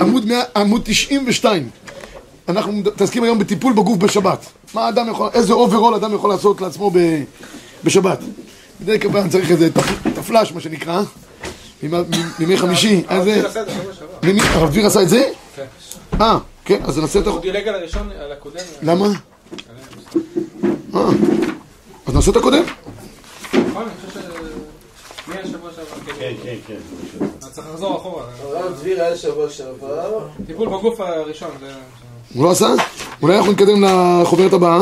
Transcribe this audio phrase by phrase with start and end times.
[0.00, 1.70] עמוד, 100, עמוד 92.
[2.48, 4.46] אנחנו מתעסקים היום בטיפול בגוף בשבת.
[4.74, 6.98] מה אדם יכול, איזה אוברול אדם יכול לעשות לעצמו ב,
[7.84, 8.18] בשבת.
[8.80, 9.68] בדרך כלל צריך איזה
[10.14, 11.02] תפלש, מה שנקרא,
[12.38, 13.02] מימי חמישי.
[13.08, 15.28] הרב דביר עשה את זה?
[15.56, 15.64] כן.
[16.20, 17.30] אה, כן, אז נעשה את ה...
[17.30, 18.64] הוא דילג על הראשון, על הקודם.
[18.82, 19.06] למה?
[20.94, 21.00] אה,
[22.06, 22.62] אז נעשה את הקודם.
[23.52, 25.59] נכון, אני חושב ש...
[26.06, 26.18] שבוע שעבר?
[26.18, 27.26] כן, כן, כן.
[27.52, 28.24] צריך לחזור אחורה.
[28.40, 30.18] הרב דביר היה שבוע שעבר.
[30.46, 31.50] טיפול בגוף הראשון.
[32.34, 32.68] הוא לא עשה?
[33.22, 34.80] אולי אנחנו נתקדם לחוברת הבאה.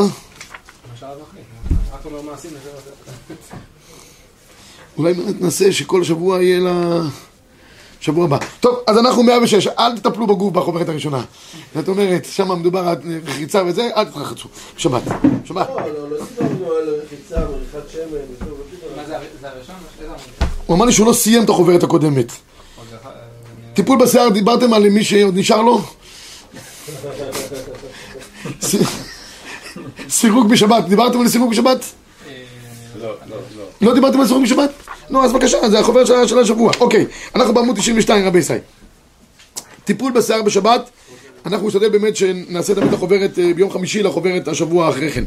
[4.97, 7.01] אולי באמת נעשה שכל שבוע יהיה לה...
[8.01, 8.37] שבוע הבא.
[8.59, 11.23] טוב, אז אנחנו 106, אל תטפלו בגוף בחוברת הראשונה.
[11.75, 14.49] זאת אומרת, שם מדובר על רחיצה וזה, אל תתרחצו.
[14.77, 15.01] שבת.
[15.45, 15.69] שבת.
[15.69, 18.47] לא, לא, לא דיברנו על רחיצה, מריחת שמן.
[18.95, 19.75] מה זה הראשון?
[20.69, 22.31] הוא אמר לי שהוא לא סיים את החוברת הקודמת.
[23.73, 25.81] טיפול בשיער, דיברתם על מי שעוד נשאר לו?
[30.09, 31.85] סירוג בשבת, דיברתם על סירוג בשבת?
[33.01, 33.63] לא, לא, לא.
[33.81, 34.69] לא דיברתם על סירוג בשבת?
[35.09, 36.71] נו, אז בבקשה, זה החוברת של השבוע.
[36.79, 38.59] אוקיי, אנחנו בעמוד 92, רבי ישראל.
[39.85, 40.89] טיפול בשיער בשבת,
[41.53, 45.23] אנחנו נשתדל באמת שנעשה תמיד החוברת אה, ביום חמישי לחוברת השבוע אחרי כן.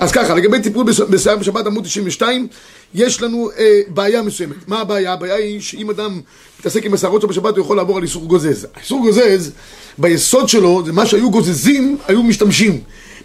[0.00, 2.46] אז ככה, לגבי טיפול בשיער בשבת, עמוד 92,
[2.94, 4.68] יש לנו אה, בעיה מסוימת.
[4.68, 5.12] מה הבעיה?
[5.12, 6.20] הבעיה היא שאם אדם
[6.60, 8.66] מתעסק עם השערות שלו בשבת, הוא יכול לעבור על איסור גוזז.
[8.80, 9.52] איסור גוזז,
[9.98, 12.80] ביסוד שלו, זה מה שהיו גוזזים, היו משתמשים.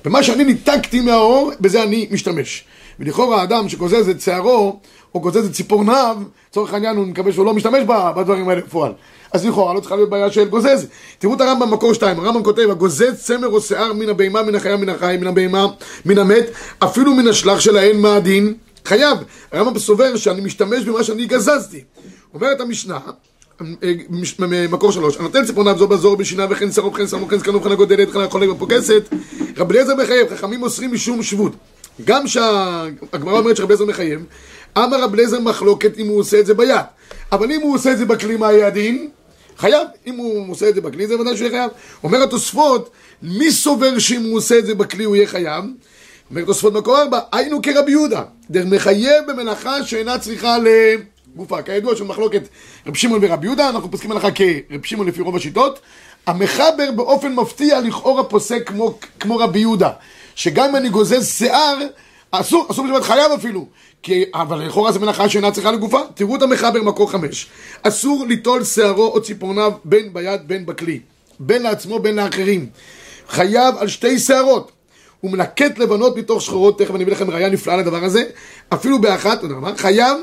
[0.06, 2.64] במה שאני ניתקתי מהאור, בזה אני משתמש.
[3.00, 4.80] ולכאורה האדם שגוזז את שערו,
[5.16, 6.18] או גוזז את ציפורניו,
[6.50, 7.84] לצורך העניין הוא מקווה שהוא לא משתמש
[8.16, 8.92] בדברים האלה בפועל.
[9.36, 10.88] אז לכאורה לא צריכה להיות בעיה של גוזז.
[11.20, 14.78] תראו את הרמב"ם במקור 2, הרמב"ם כותב, הגוזז צמר או שיער מן הבהמה, מן החיה,
[14.78, 15.68] מן החי, מן הבהמה,
[16.06, 16.46] מן המת,
[16.80, 18.54] אפילו מן השלח שלהן, מה הדין?
[18.86, 19.18] חייב.
[19.52, 21.84] הרמב"ם סובר שאני משתמש במה שאני גזזתי.
[22.34, 23.00] אומרת המשנה,
[24.70, 28.10] מקור שלוש, הנותן ציפורניו זו בזור בשינה וכן שרו וכן שמו וכן זקנו וכן הגודלת
[28.10, 29.10] וכן החולה בפוקסת
[29.58, 31.52] רבי אליעזר מחייב, חכמים אוסרים משום שבות
[32.06, 34.26] גם שהגמרא אומרת שרבי אליעזר מחייב
[34.78, 36.86] אמר רבי אליעזר מחלוקת אם הוא עושה את זה ביד
[37.32, 39.10] אבל אם הוא עושה את זה בכלי מה הדין?
[39.58, 41.72] חייב, אם הוא עושה את זה בכלי זה ודאי שהוא יהיה חייב
[42.04, 42.90] אומר התוספות,
[43.22, 45.66] מי סובר שאם הוא עושה את זה בכלי הוא יהיה חייב?
[46.32, 50.68] אומר תוספות מקור ארבע, היינו כרבי יהודה דרך מחייב במלאכה שאינה צריכה ל...
[51.36, 51.62] גופה.
[51.62, 52.42] כידוע של מחלוקת
[52.88, 55.80] רב שמעון ורבי יהודה, אנחנו פוסקים הלכה כרב שמעון לפי רוב השיטות.
[56.28, 59.90] המחבר באופן מפתיע לכאורה פוסק כמו, כמו רבי יהודה,
[60.36, 61.78] שגם אם אני גוזז שיער,
[62.40, 63.68] אסור, אסור בשבת חייב אפילו.
[64.04, 66.00] כי, אבל לכאורה זה מלאכה שאינה צריכה לגופה.
[66.14, 67.48] תראו את המחבר מקור חמש.
[67.84, 71.00] אסור ליטול שערו או ציפורניו בין ביד בין בכלי.
[71.40, 72.68] בין לעצמו בין לאחרים.
[73.30, 74.72] חייב על שתי שערות.
[75.22, 78.24] הוא מלקט לבנות מתוך שחורות, תכף אני אביא לכם ראייה נפלאה לדבר הזה,
[78.74, 79.42] אפילו באחת,
[79.78, 80.18] חייב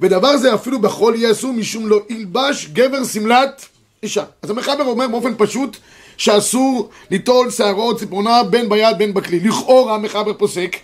[0.00, 3.66] ודבר זה אפילו בכל יעשו משום לא ילבש גבר שמלת
[4.02, 4.24] אישה.
[4.42, 5.76] אז המחבר אומר באופן פשוט
[6.16, 9.40] שאסור ליטול שערות ציפורנה בין ביד בין בכלי.
[9.40, 10.76] לכאורה המחבר פוסק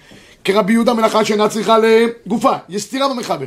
[0.44, 2.53] כרבי יהודה מלאכה שאינה צריכה לגופה.
[2.69, 3.47] יש סתירה במחבר.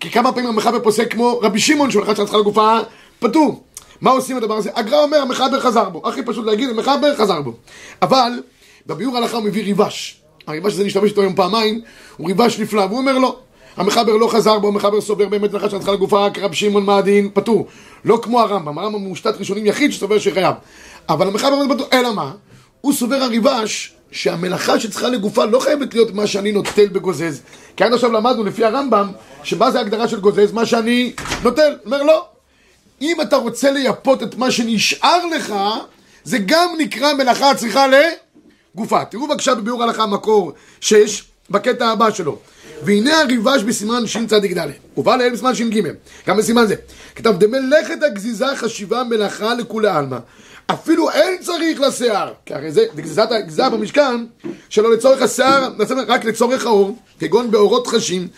[0.00, 2.78] כי כמה פעמים המחבר פוסק כמו רבי שמעון שמלאכה שאינה צריכה לגופה
[3.18, 3.62] פטור.
[4.00, 4.70] מה עושים הדבר הזה?
[4.74, 6.08] הגר"א אומר המחבר חזר בו.
[6.08, 7.52] הכי פשוט להגיד המחבר חזר בו.
[8.02, 8.32] אבל
[8.86, 10.20] בביאור ההלכה הוא מביא ריבש.
[10.46, 11.80] הריבש הזה נשתמש איתו היום פעמיים,
[12.16, 13.36] הוא ריבש נפלא, והוא אומר לא.
[13.76, 17.66] המחבר לא חזר בו, המחבר סובר באמת לך צריכה לגופה כרב שמעון מעדין, פטור.
[18.04, 20.54] לא כמו הרמב"ם, הרמב"ם הוא שתת ראשונים יחיד שסובר שחייב.
[21.08, 22.32] אבל המחבר באמת פטור, אלא מה?
[22.80, 27.40] הוא סובר הריבש שהמלאכה שצריכה לגופה לא חייבת להיות מה שאני נוטל בגוזז.
[27.76, 29.12] כי עד עכשיו למדנו לפי הרמב"ם,
[29.42, 30.52] שמה זה הגדרה של גוזז?
[30.52, 31.12] מה שאני
[31.42, 31.76] נוטל.
[31.84, 32.26] אומר לא.
[33.02, 35.54] אם אתה רוצה לייפות את מה שנשאר לך,
[36.24, 37.86] זה גם נקרא מלאכה צריכה
[38.74, 39.04] לגופה.
[39.04, 42.38] תראו בבקשה בביאור הלכה מקור 6, בקטע הבא שלו.
[42.82, 44.40] והנה הריבש בסימן שצ"ד,
[44.96, 45.80] ובא לאל בסימן ש"ג,
[46.26, 46.74] גם בסימן זה.
[47.16, 50.18] כתב דמלאכת הגזיזה חשיבה מלאכה לכולי עלמא.
[50.66, 54.24] אפילו אין צריך לשיער, כי הרי זה, גזיזת הגזיזה במשכן,
[54.68, 55.68] שלא לצורך השיער,
[56.08, 58.28] רק לצורך האור, כגון באורות חשים,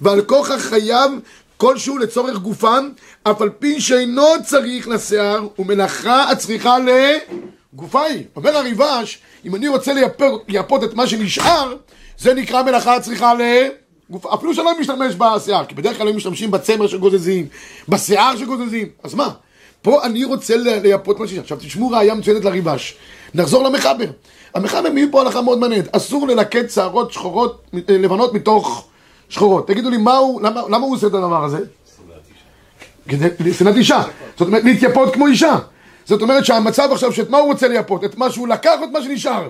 [0.00, 1.12] ועל כוח החייב
[1.56, 2.88] כלשהו לצורך גופם,
[3.22, 8.24] אף על פי שאינו צריך לשיער, ומלאכה הצריכה לגופה היא.
[8.36, 9.92] אומר הריבש, אם אני רוצה
[10.48, 11.74] לייפות את מה שנשאר,
[12.18, 13.40] זה נקרא מלאכה הצריכה ל...
[14.34, 17.46] אפילו שלא משתמש בשיער, כי בדרך כלל הם משתמשים בצמר שגוזזים,
[17.88, 19.28] בשיער שגוזזים, אז מה?
[19.82, 21.38] פה אני רוצה לייפות מה שיש.
[21.38, 22.96] עכשיו תשמעו ראייה מצוינת לריבש.
[23.34, 24.10] נחזור למחבר.
[24.54, 25.96] המחבר מביא פה הלכה מאוד מעניינת.
[25.96, 28.88] אסור ללקט שערות שחורות, אה, לבנות מתוך
[29.28, 29.66] שחורות.
[29.66, 31.58] תגידו לי, מה הוא, למה, למה הוא עושה את הדבר הזה?
[33.52, 34.02] שנאת אישה.
[34.36, 35.58] זאת אומרת, להתייפות כמו אישה.
[36.04, 38.04] זאת אומרת שהמצב עכשיו, שאת מה הוא רוצה לייפות?
[38.04, 39.48] את מה שהוא לקח או את מה שנשאר?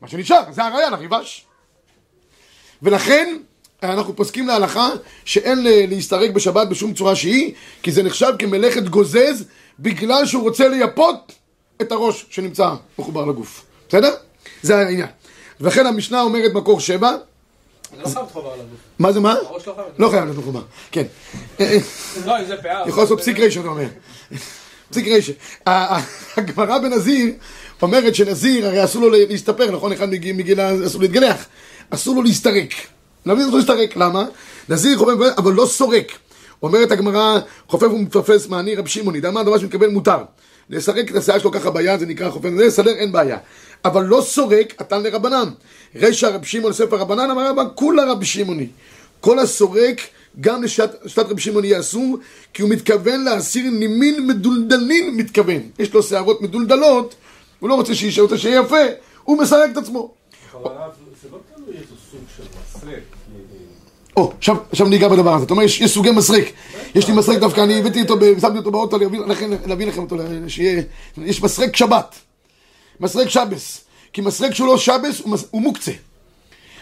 [0.00, 1.46] מה שנשאר, זה הראייה לריבש.
[2.82, 3.36] ולכן
[3.92, 4.88] אנחנו פוסקים להלכה
[5.24, 5.58] שאין
[5.88, 7.52] להסתרק בשבת בשום צורה שהיא,
[7.82, 9.44] כי זה נחשב כמלאכת גוזז
[9.78, 11.32] בגלל שהוא רוצה לייפות
[11.80, 13.64] את הראש שנמצא מחובר לגוף.
[13.88, 14.14] בסדר?
[14.62, 15.08] זה העניין.
[15.60, 17.16] ולכן המשנה אומרת מקור שבע,
[18.04, 18.10] לא.
[18.98, 19.32] מה זה מה?
[19.32, 19.86] הראש לא חייב.
[19.98, 21.04] לא להיות מחובר, כן.
[21.60, 21.78] אה, אה,
[22.26, 22.32] לא.
[22.88, 23.86] יכול לעשות פסיק ריישה, אתה אומר.
[24.90, 25.32] פסיק ריישה.
[26.36, 27.32] הגמרא בנזיר
[27.82, 29.92] אומרת שנזיר, הרי אסור לו להסתפר, נכון?
[29.92, 31.46] אחד מגיל, מגיל ה- אסור להתגלח.
[31.90, 32.74] אסור לו להסתרק.
[33.26, 34.24] לא מבין אסור להסתרק, למה?
[34.68, 36.12] נזיר חופף, אבל לא סורק.
[36.62, 37.38] אומרת הגמרא,
[37.68, 40.18] חופף ומתפפס מעני רב שמעוני, דע מה הדבר שמתקבל מותר.
[40.70, 43.38] לסרק את השיער שלו ככה ביד, זה נקרא חופף, זה לסדר אין בעיה.
[43.84, 45.48] אבל לא סורק, עתן לרבנן.
[45.96, 48.66] רשע רב שמעון לספר רבנן, אמר רבן, כולה רב שמעוני.
[49.20, 50.00] כל הסורק,
[50.40, 52.18] גם לשיטת שיטת רבי שמעון יהיה אסור,
[52.54, 55.62] כי הוא מתכוון להסיר נימין מדולדלין מתכוון.
[55.78, 57.14] יש לו שערות מדולדלות,
[57.60, 58.84] הוא לא רוצה רוצה שיהיה יפה,
[59.22, 60.14] הוא מסרק את עצמו.
[60.52, 60.92] אבל הרב,
[61.22, 62.42] זה לא תלוי איזה סוג של
[62.76, 63.13] מסרק.
[64.16, 65.44] או, עכשיו, ניגע בדבר הזה.
[65.44, 66.44] אתה אומר, יש, סוגי מסרק.
[66.94, 70.16] יש לי מסרק דווקא, אני הבאתי אותו, שמתי אותו באוטו, להביא, לכם אותו,
[70.48, 70.82] שיהיה...
[71.24, 72.14] יש מסרק שבת.
[73.00, 73.84] מסרק שבס.
[74.12, 75.92] כי מסרק שהוא לא שבס, הוא מוקצה.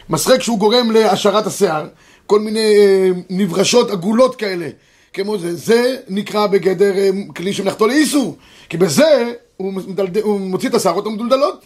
[0.08, 1.86] מסרק שהוא גורם להשארת השיער,
[2.26, 4.68] כל מיני אה, נברשות עגולות כאלה,
[5.12, 8.36] כמו זה, זה נקרא בגדר אה, כלי שמלאכתו לאיסור,
[8.68, 11.64] כי בזה הוא, מדלד, הוא מוציא את השערות המדולדלות.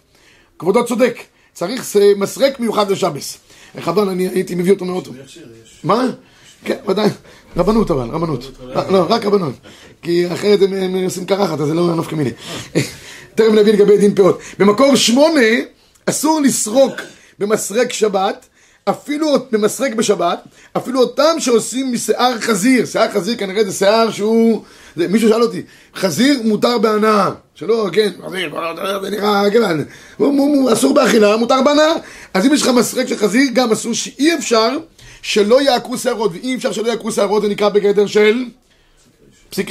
[0.58, 1.18] כבודו צודק,
[1.52, 3.38] צריך אה, מסרק מיוחד לשבס.
[3.80, 5.12] חבל, אני הייתי מביא אותו מאוטו.
[5.84, 6.04] מה?
[6.64, 7.08] כן, ודאי.
[7.56, 8.50] רבנות אבל, רבנות.
[8.64, 9.54] לא, לא, רק רבנות.
[10.02, 12.30] כי אחרת הם עושים קרחת, אז זה לא נפקא מיני.
[13.34, 14.40] תכף נביא לגבי דין פאות.
[14.58, 15.40] במקור שמונה,
[16.06, 16.92] אסור לסרוק
[17.38, 18.46] במסרק שבת,
[18.84, 20.38] אפילו במסרק בשבת,
[20.76, 22.86] אפילו אותם שעושים משיער חזיר.
[22.86, 24.62] שיער חזיר כנראה זה שיער שהוא...
[24.96, 25.62] מישהו שאל אותי,
[25.96, 27.30] חזיר מותר בהנאה.
[27.54, 28.50] שלא, כן, חזיר,
[29.02, 29.62] זה נראה, כן,
[30.16, 31.92] הוא, אסור באכילה, מותר בהנאה.
[32.34, 34.76] אז אם יש לך מסרק של חזיר, גם אסור שאי אפשר
[35.22, 38.44] שלא יעקרו שערות, ואי אפשר שלא יעקרו שערות, זה נקרא בגדר של
[39.50, 39.70] פסיק.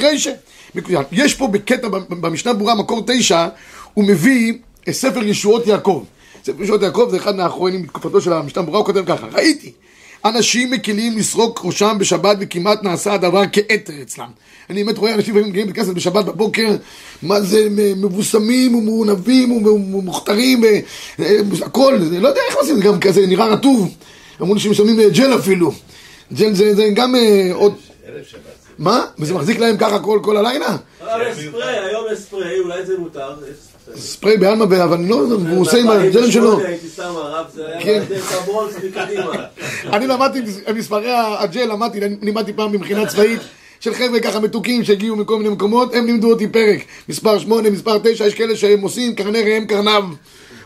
[0.74, 1.02] מקוים.
[1.12, 3.48] יש פה בקטע במשנה ברורה, מקור תשע,
[3.94, 4.52] הוא מביא
[4.90, 6.04] ספר ישועות יעקב.
[6.44, 9.72] ספר ישועות יעקב זה אחד מהאחרונים בתקופתו של המשנה ברורה, הוא כותב ככה, ראיתי,
[10.28, 14.28] אנשים מקילים לסרוק ראשם בשבת וכמעט נעשה הדבר כתר אצלם.
[14.70, 16.68] אני באמת רואה אנשים לפעמים מגיעים לכנסת בשבת בבוקר,
[17.22, 20.64] מה זה מבוסמים ומעונבים ומוכתרים,
[21.62, 23.94] הכל, זה- לא יודע איך עושים, זה גם כזה נראה רטוב.
[24.42, 25.72] אמרו לי שמשלמים אה, ג'ל אפילו.
[26.32, 27.74] ג'ל זה, זה גם אה, עוד...
[28.78, 29.04] מה?
[29.18, 30.76] וזה מחזיק להם ככה כל, כל הלילה?
[31.00, 33.34] הרב, יש ספרי, היום יש ספרי, אולי זה מותר.
[33.94, 34.36] ספרי.
[34.36, 35.14] בעלמא, אבל לא,
[35.50, 36.60] הוא עושה עם הג'לים שלו.
[37.80, 38.02] כן.
[39.92, 40.40] אני למדתי
[40.74, 43.40] מספרי הג'ל, למדתי, לימדתי פעם במכינה צבאית
[43.80, 47.98] של חבר'ה ככה מתוקים שהגיעו מכל מיני מקומות, הם לימדו אותי פרק, מספר 8, מספר
[48.02, 49.66] 9, יש כאלה שהם עושים קרני ראם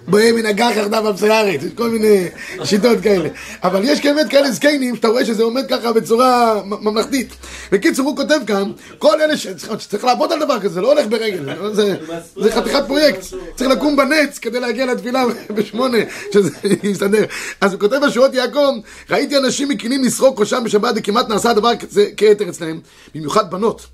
[0.05, 0.11] קרנב.
[0.11, 2.29] בהם מנהגה חרדה בארצי הארץ, יש כל מיני
[2.64, 3.29] שיטות כאלה.
[3.62, 7.35] אבל יש באמת כאלה זקנים שאתה רואה שזה עומד ככה בצורה ממלכתית.
[7.73, 11.73] בקיצור, הוא כותב כאן, כל אלה שצריך לעבוד על דבר כזה, זה לא הולך ברגל,
[11.73, 11.97] זה,
[12.37, 13.20] זה חתיכת פרויקט.
[13.56, 15.25] צריך לקום בנץ כדי להגיע לתפילה
[15.56, 15.99] בשמונה,
[16.35, 16.50] שזה
[16.82, 17.25] יסתדר.
[17.61, 18.73] אז הוא כותב בשורות יעקב,
[19.11, 22.81] ראיתי אנשים מקינים לסרוק ראשם בשבת וכמעט נעשה הדבר כזה כתר אצלהם,
[23.14, 23.87] במיוחד בנות.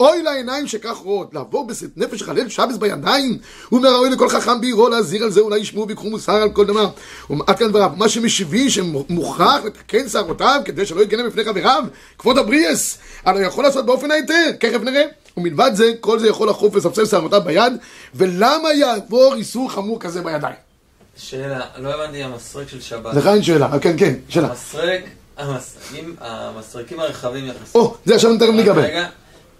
[0.00, 3.38] אוי לעיניים שכך רואות, לעבור בשאת נפש חלל שבס בידיים.
[3.68, 6.66] הוא אומר ראוי לכל חכם בעירו להזהיר על זה, אולי ישמעו ויקחו מוסר על כל
[6.66, 6.88] דבר.
[7.46, 11.84] עד כאן דבריו, מה שמשיבי שמוכרח לתקן שערותיו כדי שלא יגנה בפני חבריו,
[12.18, 15.02] כבוד הבריאס, הרי הוא יכול לעשות באופן היתר, תכף נראה.
[15.36, 17.72] ומלבד זה, כל זה יכול לחוף ולספסל שערותיו ביד,
[18.14, 20.54] ולמה יעבור איסור חמור כזה בידיים?
[21.16, 23.14] שאלה, לא הבנתי המסרק של שבת.
[23.14, 24.48] לך אין שאלה, כן, כן, שאלה.
[24.48, 25.02] המסרק,
[26.20, 27.74] המסרקים, הרחבים יחסית.
[27.74, 28.84] או, זה עכשיו ניגע בהם.
[28.84, 29.06] רגע,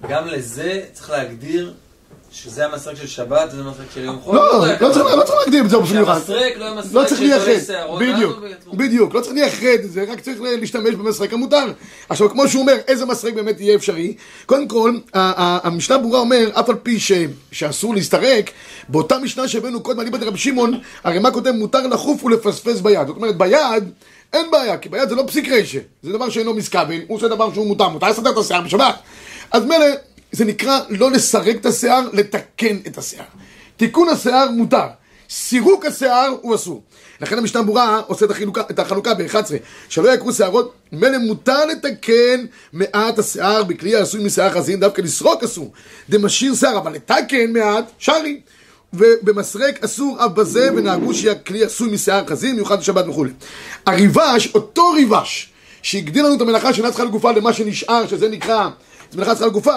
[0.09, 1.73] גם לזה צריך להגדיר
[2.33, 4.37] שזה המסרק של שבת וזה המסרק של יום חול.
[4.37, 6.15] לא, יודע, לא צריך לא צריך להגדיר את זה באופן מיוחד.
[6.15, 8.39] שהמסרק לא יהיה מסרק לא צריך של תולי לייחד, שערות, בדיוק,
[8.73, 11.73] בדיוק, לא צריך לייחד את זה, רק צריך להשתמש במסרק המותר.
[12.09, 14.15] עכשיו, כמו שהוא אומר, איזה מסרק באמת יהיה אפשרי?
[14.47, 17.13] קודם כל, המשנה ברורה אומר, אף על פי ש-
[17.53, 18.51] שאסור להסתרק,
[18.89, 21.51] באותה משנה שהבאנו קודם על איבד רבי שמעון, הרי מה כותב?
[21.51, 23.07] מותר לחוף ולפספס ביד.
[23.07, 23.91] זאת אומרת, ביד...
[24.33, 27.55] אין בעיה, כי ביד זה לא פסיק רשע, זה דבר שאינו מסכבל, הוא עושה דבר
[27.55, 28.95] שהוא מותר, מותר לסדר את השיער בשבת.
[29.51, 29.87] אז מילא,
[30.33, 33.25] זה נקרא לא לסרק את השיער, לתקן את השיער.
[33.77, 34.87] תיקון השיער מותר,
[35.31, 36.83] סירוק השיער הוא אסור.
[37.21, 39.37] לכן המשנה ברורה עושה את החלוקה, את החלוקה ב-11,
[39.89, 45.73] שלא יקרו שערות, מילא מותר לתקן מעט השיער בכלי העשוי משיער חזין, דווקא לסרוק אסור.
[46.09, 48.41] דמשאיר שיער, אבל לתקן מעט, שרי.
[48.93, 53.33] ובמסרק אסור אף בזה, ונהגו שיהיה כלי עשוי משיער חזין, מיוחד לשבת וכולי.
[53.87, 55.53] הריבש, אותו ריבש,
[55.83, 58.69] שהגדיל לנו את המלאכה צריכה לגופה למה שנשאר, שזה נקרא,
[59.11, 59.75] זה מלאכה צריכה לגופה,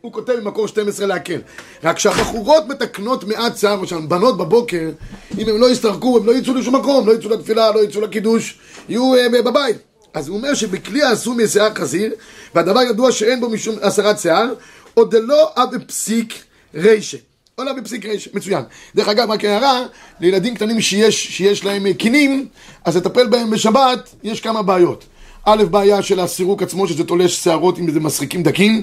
[0.00, 1.40] הוא כותב במקור 12 להקל.
[1.84, 4.90] רק שהבחורות מתקנות מעט שיער, או שהבנות בבוקר,
[5.38, 8.58] אם הם לא יסתרקו, הם לא יצאו לשום מקום, לא יצאו לתפילה, לא יצאו לקידוש,
[8.88, 9.76] יהיו אה, בבית.
[10.14, 12.14] אז הוא אומר שבכלי העשוי משיער חזיר,
[12.54, 14.52] והדבר ידוע שאין בו משום הסרת שיער,
[14.94, 16.34] עוד דלא אב פסיק
[16.74, 17.18] רישה.
[17.54, 18.62] עולה בפסיק רש, מצוין.
[18.94, 19.82] דרך אגב, רק הערה,
[20.20, 22.48] לילדים קטנים שיש, שיש להם אה, קינים,
[22.84, 25.04] אז לטפל בהם בשבת, יש כמה בעיות.
[25.48, 28.82] א', בעיה של הסירוק עצמו, שזה תולש שערות עם איזה מסריקים דקים.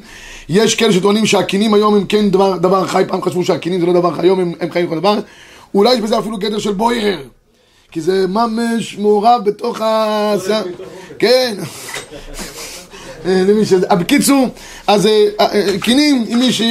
[0.50, 3.94] יש כאלה שטוענים שהקינים היום הם כן דבר, דבר חי, פעם חשבו שהקינים זה לא
[3.94, 5.20] דבר חי, היום הם, הם חיים כל דבר.
[5.76, 7.20] אולי יש בזה אפילו גדר של בוירר.
[7.92, 10.64] כי זה ממש מעורב בתוך השיער.
[11.20, 11.56] כן.
[13.26, 13.44] אה.
[13.90, 14.48] אה, בקיצור,
[14.88, 16.62] אז אה, אה, קינים, אם יש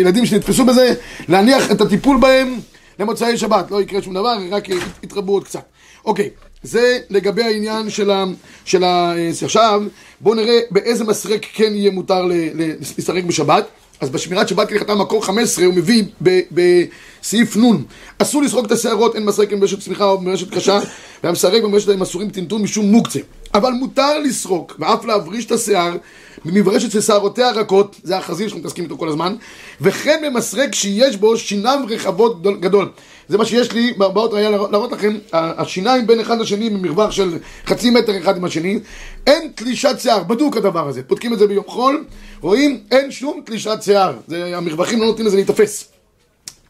[0.00, 0.94] ילדים שנתפסו בזה,
[1.28, 2.58] להניח את הטיפול בהם
[2.98, 4.68] למוצאי שבת, לא יקרה שום דבר, רק
[5.02, 5.62] יתרבו עוד קצת.
[6.04, 6.30] אוקיי,
[6.62, 8.24] זה לגבי העניין של ה...
[8.64, 9.14] של ה...
[9.44, 9.82] עכשיו,
[10.20, 13.64] בואו נראה באיזה מסרק כן יהיה מותר ל- ל- לשחק בשבת.
[14.00, 16.04] אז בשמירת שבת כהלכתה מקור 15 הוא מביא
[16.50, 17.82] בסעיף נ'
[18.18, 20.80] אסור לסרוק את השערות, אין מסרק במרשת צמיחה או במרשת קשה
[21.24, 23.20] והמסרק במרשת הם אסורים טמטום משום מוקצה
[23.54, 25.96] אבל מותר לסרוק ואף להבריש את השיער
[26.44, 29.34] ממברשת של שערותיה הרכות זה החזיר שאנחנו מתעסקים איתו כל הזמן
[29.80, 32.88] וכן במסרק שיש בו שינב רחבות גדול.
[33.32, 35.18] זה מה שיש לי באות ראייה להראות לכם.
[35.32, 38.78] השיניים בין אחד לשני במרווח של חצי מטר אחד עם השני.
[39.26, 41.02] אין תלישת שיער, בדוק הדבר הזה.
[41.08, 42.04] בודקים את זה ביום חול
[42.40, 44.14] רואים אין שום תלישת שיער.
[44.26, 45.88] זה, המרווחים לא נותנים לזה להיתפס.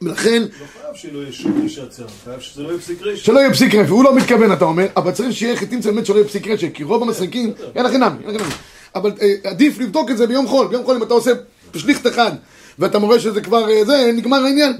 [0.02, 3.24] ולכן לא חייב שלא יהיה שום פגישת שיער, חייב שזה לא יהיה פסיק רשת.
[3.24, 6.14] שלא יהיה פסיק רפי, הוא לא מתכוון אתה אומר, אבל צריך שיהיה חיטים באמת שלא
[6.14, 8.54] יהיה פסיק רשת, כי רוב המסריקים, אין לכם נמי, אין לכם נמי.
[8.94, 11.30] אבל אה, עדיף לבדוק את זה ביום חול, ביום חול אם אתה עושה
[11.76, 12.32] שליכט אחד,
[12.78, 14.72] ואתה מורה שזה כבר אה, זה, נגמר העניין.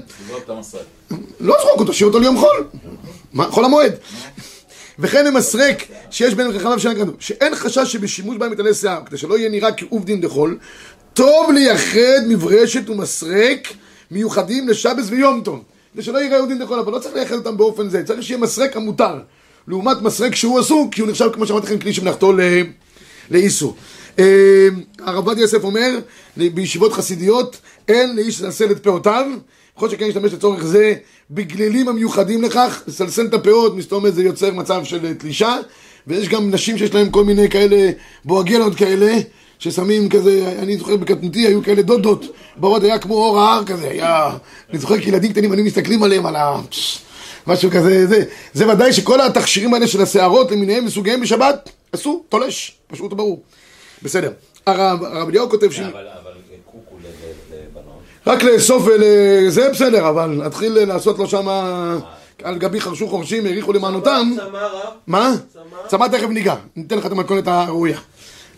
[1.39, 2.67] לא זרוק אותו, שיהיה אותו ליום חול.
[3.49, 3.93] חול המועד.
[4.99, 9.37] וכן המסרק שיש בין רחמיו של הגרדום, שאין חשש שבשימוש בהם יתעלה שיער, כדי שלא
[9.37, 10.57] יהיה נראה כעוב דין דחול,
[11.13, 13.67] טוב לייחד מברשת ומסרק
[14.11, 15.63] מיוחדים לשבס ויום טוב.
[15.93, 18.77] כדי שלא יראה דין דחול, אבל לא צריך לייחד אותם באופן זה, צריך שיהיה מסרק
[18.77, 19.19] המותר.
[19.67, 22.39] לעומת מסרק שהוא אסור, כי הוא נחשב, כמו שאמרתי לכם, כלי שמלאכתו ל...
[23.31, 23.75] לאיסור.
[24.19, 24.67] אה,
[24.99, 25.99] הרב עובדיה יוסף אומר,
[26.37, 29.25] בישיבות חסידיות, אין לאיש לסלסל את פאותיו,
[29.77, 30.93] יכול שכן להשתמש לצורך זה
[31.31, 35.57] בגלילים המיוחדים לכך, לסלסל את הפאות, מסתובבת זה יוצר מצב של אה, תלישה,
[36.07, 37.91] ויש גם נשים שיש להן כל מיני כאלה
[38.25, 39.13] בואגנות כאלה,
[39.59, 42.25] ששמים כזה, אני זוכר בקטנותי היו כאלה דודות,
[42.55, 44.37] בעוד היה כמו אור ההר כזה, היה,
[44.69, 46.61] אני זוכר כילדים קטנים, אני מסתכלים עליהם, על ה...
[47.47, 48.23] משהו כזה, זה,
[48.53, 53.43] זה ודאי שכל התכשירים האלה של השערות למיניהם וסוגיהם בשבת, אסור, תולש, פשוט וברור.
[54.01, 54.31] בסדר.
[54.65, 55.79] הרב אליהו כותב ש...
[55.79, 56.31] אבל אבל
[56.65, 58.01] קוקו ל- ל- לבנות.
[58.27, 61.47] רק לאסוף ולזה בסדר, אבל להתחיל לעשות לו שם
[62.43, 64.31] על גבי חרשו חורשים, האריכו למענותם.
[64.35, 65.33] צמא רב, מה?
[65.87, 67.97] צמא תכף ניגע, ניתן לך את המתכונת הראויה.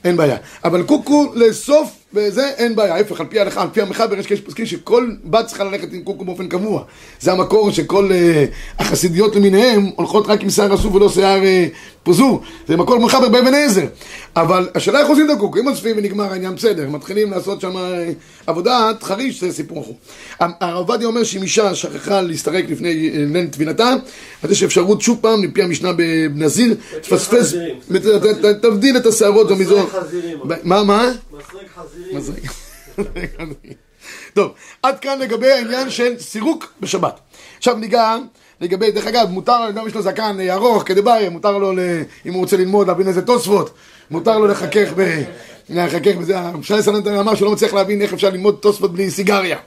[0.04, 0.38] אין בעיה.
[0.64, 2.96] אבל קוקו לאסוף וזה אין בעיה.
[2.96, 6.02] ההפך, על פי ההלכה, על פי המחבר, יש כאלה שפוסקים שכל בת צריכה ללכת עם
[6.02, 6.84] קוקו באופן קבוע.
[7.20, 8.46] זה המקור שכל אה,
[8.80, 11.68] החסידיות למיניהם הולכות רק עם שיער אסוף ולא שיער אה,
[12.06, 12.42] פוזור.
[12.68, 13.86] זה מקור מחבר באבן עזר.
[14.36, 16.90] אבל השאלה איך עושים את הקוקו, אם אוספים ונגמר העניין, בסדר.
[16.90, 18.12] מתחילים לעשות שם אה,
[18.48, 19.92] עבודת חריש, זה סיפור אחר.
[20.40, 23.94] הרב עובדיה אומר שאם אישה שכחה להסתרק לפני אה, ליל טבילתה,
[24.44, 27.54] אז יש אפשרות שוב פעם, לפי המשנה בנזיר, תפספס,
[28.62, 29.86] תבדיל את השערות במזרון.
[30.64, 31.12] מה, מה?
[31.32, 32.44] מסרק חזירים.
[34.34, 34.52] טוב,
[34.84, 37.20] עד כאן לגבי העניין של סירוק בשבת.
[37.58, 38.16] עכשיו ניגע
[38.62, 41.72] לגבי, דרך אגב, מותר, גם יש לו זקן אה, ארוך כדבעי, מותר לו,
[42.26, 43.70] אם הוא רוצה ללמוד, להבין איזה תוספות,
[44.12, 45.24] מותר לו לחכך ב...
[45.70, 49.58] לחכך בזה, שי סננטר אמר שהוא לא מצליח להבין איך אפשר ללמוד תוספות בלי סיגריה.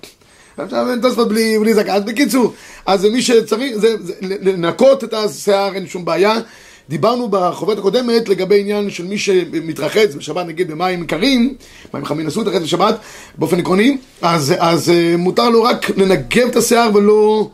[0.64, 1.90] אפשר להבין תוספות בלי, בלי זקן.
[1.90, 2.52] אז בקיצור,
[2.86, 6.34] אז מי שצריך, זה, זה לנקות את השיער, אין שום בעיה.
[6.88, 11.54] דיברנו בחוברת הקודמת לגבי עניין של מי שמתרחץ בשבת נגיד במים קרים,
[11.94, 12.98] מים חמים אסור להתרחץ בשבת
[13.38, 17.50] באופן עקרוני, אז, אז אה, מותר לו רק לנגב את השיער ולא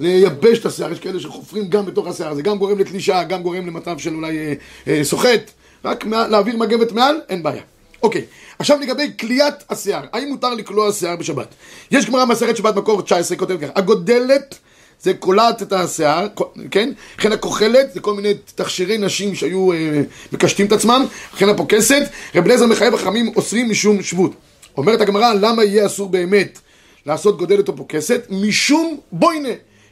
[0.00, 3.66] לייבש את השיער, יש כאלה שחופרים גם בתוך השיער, זה גם גורם לתלישה, גם גורם
[3.66, 4.54] למצב של אולי אה,
[4.88, 5.50] אה, סוחט,
[5.84, 7.62] רק מה, להעביר מגבת מעל, אין בעיה.
[8.02, 8.24] אוקיי,
[8.58, 11.54] עכשיו לגבי כליאת השיער, האם מותר לקלוע שיער בשבת?
[11.90, 14.58] יש גמרא מסכת שבת מקור 19, כותב ככה, הגודלת
[15.02, 16.26] זה קולעת את השיער,
[16.70, 16.92] כן?
[17.18, 20.02] לכן הכוחלת זה כל מיני תכשירי נשים שהיו אה,
[20.32, 22.02] מקשטים את עצמם, לכן הפוקסת,
[22.34, 24.32] רב אליעזר מחייב החכמים אוסרים משום שבות.
[24.76, 26.58] אומרת הגמרא, למה יהיה אסור באמת
[27.06, 28.26] לעשות גודלת או פוקסת?
[28.30, 29.48] משום בוינה.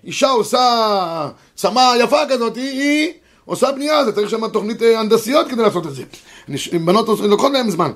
[0.06, 3.12] אישה עושה צמא יפה כזאת, היא, היא
[3.44, 6.02] עושה בנייה, זה צריך שם תוכנית אה, הנדסיות כדי לעשות את זה.
[6.78, 7.90] בנות לוקחות להם זמן.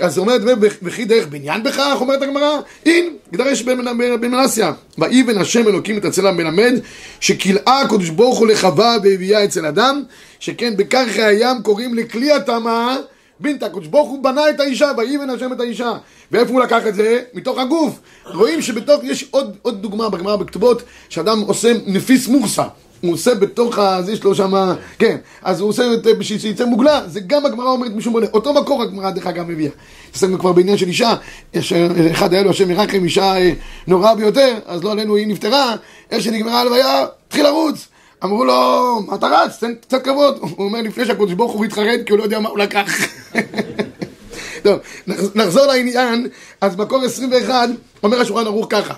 [0.00, 0.40] אז אומרת,
[0.82, 3.78] וכי דרך בניין בכך, אומרת הגמרא, אין, גדרש בן
[4.20, 4.72] מנסיה.
[4.98, 6.72] ויבן השם אלוקים את הצלם מלמד,
[7.20, 10.02] שכלאה הקדוש ברוך הוא לחווה והביאה אצל אדם,
[10.38, 12.96] שכן בקרחי הים קוראים לכלי הטמא,
[13.40, 15.92] בינתא, הקדוש ברוך הוא בנה את האישה, ויבן השם את האישה.
[16.32, 17.22] ואיפה הוא לקח את זה?
[17.34, 17.98] מתוך הגוף.
[18.34, 22.64] רואים שבתוך, יש עוד, עוד דוגמה בגמרא בכתובות, שאדם עושה נפיס מורסה.
[23.00, 24.00] הוא עושה בתוך ה...
[24.12, 24.72] יש לו שם...
[24.98, 25.82] כן, אז הוא עושה
[26.18, 28.26] בשביל שיצא מוגלה, זה גם הגמרא אומרת משום בונה.
[28.32, 29.70] אותו מקור הגמרא דרך אגב מביאה.
[30.14, 31.14] עסקנו כבר בעניין של אישה,
[31.54, 31.72] יש
[32.10, 33.52] אחד היה לו השם ירחם, אישה אה,
[33.86, 35.74] נוראה ביותר, אז לא עלינו היא נפטרה,
[36.10, 37.88] איך שנגמרה ההלוויה, התחיל לרוץ.
[38.24, 39.56] אמרו לו, מה אתה רץ?
[39.58, 40.38] תן קצת כבוד.
[40.40, 42.90] הוא אומר לפני שהקדוש ברוך הוא התחרט, כי הוא לא יודע מה הוא לקח.
[44.64, 46.26] טוב, נחז- נחזור לעניין,
[46.60, 47.68] אז מקור 21
[48.02, 48.94] אומר השולחן ערוך ככה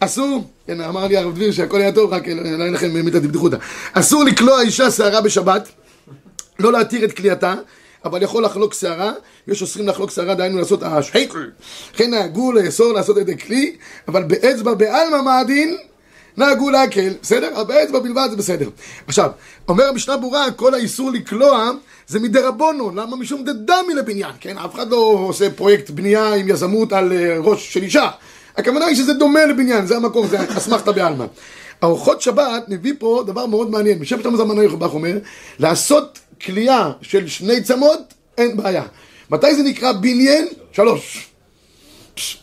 [0.00, 3.12] אסור, כן, אמר לי הרב דביר שהכל היה טוב, רק לא לא היה לכם באמת
[3.12, 3.56] בדיחותא
[3.92, 5.68] אסור לקלוע אישה שערה בשבת,
[6.58, 7.54] לא להתיר את כליאתה
[8.04, 9.12] אבל יכול לחלוק שערה,
[9.48, 11.50] יש אוסרים לחלוק שערה, דהיינו לעשות השחיקל.
[11.94, 13.76] לכן נהגו לאסור לעשות את הכלי,
[14.08, 15.76] אבל באצבע בעלמא מעדין,
[16.36, 17.64] נהגו להקל, בסדר?
[17.64, 18.68] באצבע בלבד זה בסדר.
[19.06, 19.30] עכשיו,
[19.68, 21.70] אומר המשנה ברורה, כל האיסור לקלוע
[22.06, 24.58] זה מדרבונו, למה משום דדמי לבניין, כן?
[24.58, 24.96] אף אחד לא
[25.28, 28.10] עושה פרויקט בנייה עם יזמות על אה, ראש של אישה.
[28.56, 31.24] הכוונה היא שזה דומה לבניין, זה המקור, זה אסמכתא בעלמא.
[31.82, 35.18] ארוחות שבת מביא פה דבר מאוד מעניין, בשם שלמה זמן יחב"ח אומר,
[35.58, 38.82] לעשות כליאה של שני צמות, אין בעיה.
[39.30, 40.48] מתי זה נקרא בניין?
[40.72, 41.28] שלוש.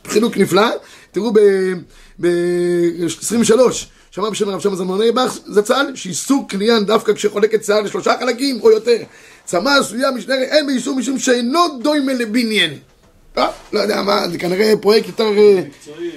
[0.07, 0.67] חילוק נפלא,
[1.11, 1.31] תראו
[2.19, 3.59] ב-23,
[4.11, 8.71] שמע בשם הרב שם זלמוני באך זצ"ל, שאיסור קליין דווקא כשחולקת שיער לשלושה חלקים או
[8.71, 8.97] יותר.
[9.45, 12.77] צמא עשויה משנה, אין באיסור משום שאינו דוימה לבניין.
[13.37, 15.63] אה, לא יודע מה, זה כנראה פרויקט יותר אה,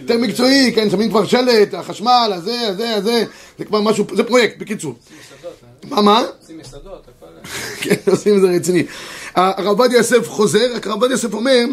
[0.01, 3.25] יותר מקצועי, כן, שמים כבר שלט, החשמל, הזה, הזה, הזה,
[3.59, 4.95] זה כבר משהו, זה פרויקט, בקיצור.
[5.85, 6.25] מה, מה?
[6.41, 7.27] עושים מסעדות, הכל...
[7.83, 8.85] כן, עושים את זה רציני.
[9.35, 11.65] הרב עובדיה יוסף חוזר, רק הרב עובדיה יוסף אומר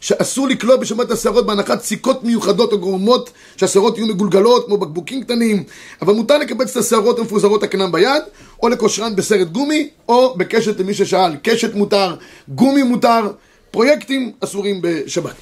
[0.00, 5.64] שאסור לקלוע בשבת השערות בהנחת סיכות מיוחדות או גורמות שהשערות יהיו מגולגלות כמו בקבוקים קטנים
[6.02, 8.22] אבל מותר לקבץ את השערות המפוזרות הקנן ביד
[8.62, 12.16] או לקושרן בסרט גומי או בקשת למי ששאל, קשת מותר,
[12.48, 13.30] גומי מותר,
[13.70, 15.34] פרויקטים אסורים בשבת.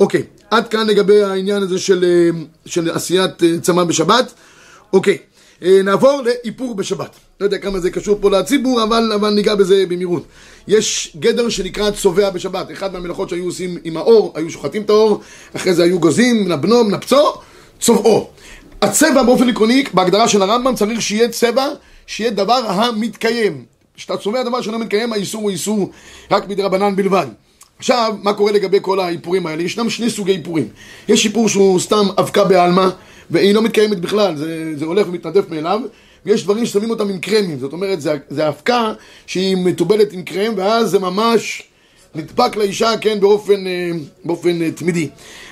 [0.00, 4.32] אוקיי, עד כאן לגבי העניין הזה של, אה, של עשיית אה, צמא בשבת.
[4.92, 5.18] אוקיי,
[5.62, 7.16] נעבור לאיפור בשבת.
[7.40, 10.24] לא יודע כמה זה קשור פה לציבור, אבל, אבל ניגע בזה במהירות.
[10.68, 12.72] יש גדר שנקרא צובע בשבת.
[12.72, 15.20] אחד מהמלאכות שהיו עושים עם האור, היו שוחטים את האור,
[15.56, 17.34] אחרי זה היו גוזים, מנבנו, מנפצו,
[17.80, 18.30] צובעו.
[18.82, 21.66] הצבע באופן עקרוני, בהגדרה של הרמב"ם, צריך שיהיה צבע,
[22.06, 23.64] שיהיה דבר המתקיים.
[23.96, 25.90] כשאתה צובע דבר שלא מתקיים, האיסור הוא איסור
[26.30, 27.26] רק מדרבנן בלבד.
[27.78, 29.62] עכשיו, מה קורה לגבי כל האיפורים האלה?
[29.62, 30.68] ישנם שני סוגי איפורים.
[31.08, 32.88] יש איפור שהוא סתם אבקה בעלמא,
[33.30, 35.80] והיא לא מתקיימת בכלל, זה, זה הולך ומתנדף מאליו,
[36.26, 38.92] ויש דברים ששמים אותם עם קרמים, זאת אומרת, זה, זה אבקה
[39.26, 41.62] שהיא מתובלת עם קרם, ואז זה ממש
[42.14, 43.90] נדבק לאישה, כן, באופן, אה,
[44.24, 45.08] באופן אה, תמידי.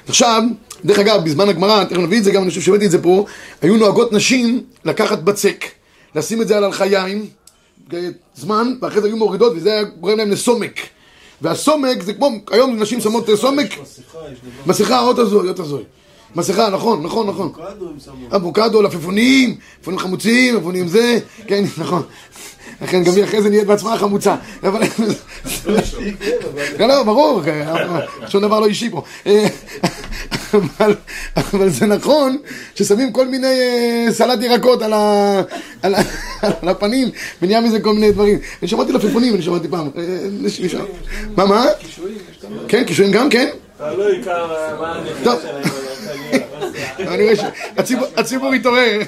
[0.09, 0.43] עכשיו,
[0.85, 3.25] דרך אגב, בזמן הגמרא, תכף נביא את זה גם, אני חושב שהבאתי את זה פה,
[3.63, 5.65] היו נוהגות נשים לקחת בצק,
[6.15, 7.27] לשים את זה על הלחיים,
[8.35, 10.81] זמן, ואחרי זה היו מורידות, וזה היה גורם להם לסומק.
[11.43, 13.71] והסומק זה כמו, היום נשים שמות אה, סומק,
[14.67, 15.83] מסכה, אות הזוי, אות הזוי.
[16.37, 17.53] מסכה, נכון, נכון, נכון.
[17.53, 18.37] קאדו הם שמו.
[18.37, 22.03] אבוקדו, לפפונים, לפפונים חמוצים, לפפונים זה, כן, נכון.
[22.83, 24.37] לכן גם היא אחרי זה נהיית בעצמה חמוצה.
[24.63, 24.83] אבל...
[26.79, 27.43] לא, לא, ברור,
[28.29, 29.03] שום דבר לא אישי פה.
[30.55, 30.95] אבל,
[31.37, 32.37] אבל זה נכון
[32.75, 35.43] ששמים כל מיני אה, סלט ירקות על, ה,
[35.83, 36.01] על, ה,
[36.63, 37.11] על הפנים
[37.43, 38.39] ונהיה מזה כל מיני דברים.
[38.63, 39.91] אני שמעתי לפפונים, אני שמעתי פעם.
[39.99, 40.85] אה, שם.
[41.37, 41.67] מה, מה?
[42.69, 43.49] כן, קישואים גם, כן?
[43.79, 45.37] תלוי כמה, מה טוב.
[45.37, 45.87] הנכדה שלהם.
[46.99, 49.01] אני רואה שהציבור התעורר.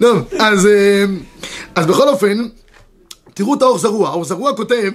[0.00, 1.04] טוב, אז, אה,
[1.74, 2.48] אז בכל אופן,
[3.34, 4.08] תראו את האור זרוע.
[4.08, 4.90] האור זרוע כותב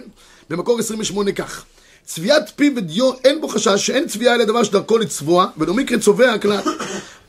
[0.49, 1.65] במקור 28 כך:
[2.05, 6.37] צביעת פיו ודיו אין בו חשש שאין צביעה אלא דבר שדרכו לצבוע, ולא מקרה צובע
[6.37, 6.61] כלל.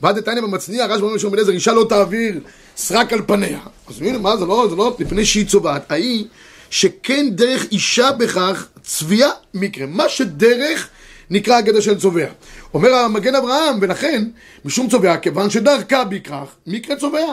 [0.01, 2.39] ועד דתניא במצניע, רשב"א אומר שם אליעזר, אישה לא תעביר
[2.77, 3.59] סרק על פניה.
[3.87, 5.91] אז הנה, מה, זה לא, זה לא מפני שהיא צובעת.
[5.91, 6.25] ההיא
[6.71, 9.85] שכן דרך אישה בכך צביעה מקרה.
[9.85, 10.89] מה שדרך
[11.29, 12.25] נקרא הגדר של צובע.
[12.73, 14.23] אומר המגן אברהם, ולכן,
[14.65, 17.25] משום צובע, כיוון שדרכה בכך, מקרה צובע.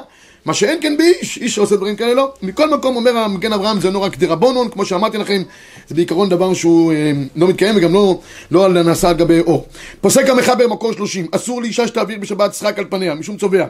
[0.44, 2.32] מה שאין כן באיש, איש שעושה דברים כאלה לא.
[2.42, 5.42] מכל מקום אומר המגן אברהם זה לא רק דרבנון, כמו שאמרתי לכם,
[5.88, 8.20] זה בעיקרון דבר שהוא אה, לא מתקיים וגם לא,
[8.50, 9.66] לא נעשה על גבי אור.
[10.00, 13.66] פוסק המחבר מקור 30, אסור לאישה שתעביר בשבת סרק על פניה, משום צובע.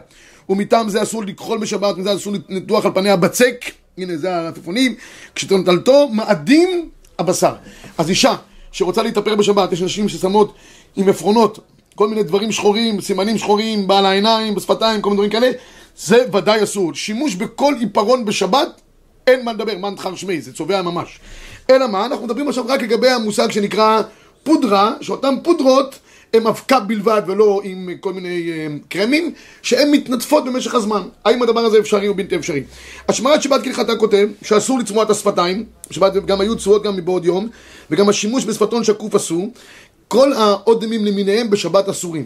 [0.49, 3.65] ומטעם זה אסור לכחול בשבת, מזה אסור לנתוח על פניה בצק,
[4.03, 4.95] הנה זה העפיפונים,
[5.35, 7.55] כשתנטלתו מאדים הבשר.
[7.99, 8.35] אז אישה
[8.73, 10.55] שרוצה להתאפר בשבת, יש נשים ששמות
[10.97, 11.59] עם עפרונות,
[11.95, 15.51] כל מיני דברים שחורים, סימנים שחורים, בעל העיניים, בשפתיים, כל מיני דברים כאלה,
[15.97, 16.95] זה ודאי אסור.
[16.95, 18.81] שימוש בכל עיפרון בשבת,
[19.27, 21.21] אין מה לדבר, מן תחר שמי, זה צובע ממש.
[21.71, 24.03] אלא מה, אנחנו מדברים עכשיו רק לגבי המושג שנקרא
[24.43, 25.99] פודרה, שאותן פודרות
[26.35, 31.03] הן אבקה בלבד ולא עם כל מיני אה, קרמים, שהן מתנדפות במשך הזמן.
[31.25, 32.63] האם הדבר הזה אפשרי או בלתי אפשרי?
[33.09, 37.49] השמרת שבת כהלכתה כותב שאסור לצמוע את השפתיים, שבת גם היו צבועות גם מבעוד יום,
[37.91, 39.53] וגם השימוש בשפתון שקוף אסור.
[40.09, 42.25] כל האודמים למיניהם בשבת אסורים.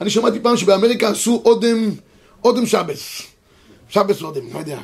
[0.00, 1.90] אני שמעתי פעם שבאמריקה עשו אודם,
[2.44, 3.22] אודם שבס.
[3.88, 4.78] שבס אודם, לא יודע.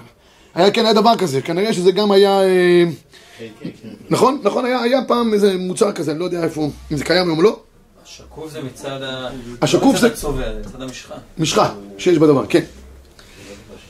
[0.54, 2.42] היה, כן, היה דבר כזה, כנראה שזה גם היה...
[2.42, 2.85] אה,
[4.11, 4.40] נכון?
[4.42, 7.38] נכון, היה, היה פעם איזה מוצר כזה, אני לא יודע איפה, אם זה קיים היום
[7.38, 7.61] או לא.
[8.16, 9.29] שקוף זה מצד ה...
[9.62, 11.14] השקוף זה- מצד הצובע, זה מצד המשחה.
[11.38, 12.64] משחה שיש בדבר, כן.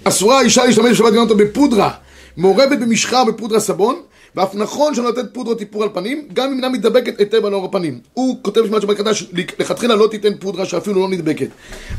[0.04, 1.90] אסורה האישה להשתמש בשבת אותו בפודרה,
[2.37, 4.02] מעורבת במשחה בפודרה סבון,
[4.37, 7.64] ואף נכון שלא לתת פודרות איפור על פנים, גם אם אינה מתדבקת היטב על עור
[7.64, 7.98] הפנים.
[8.14, 9.24] הוא כותב בשמת שבת קדש,
[9.59, 11.48] לכתחילה לא תיתן פודרה שאפילו לא נדבקת.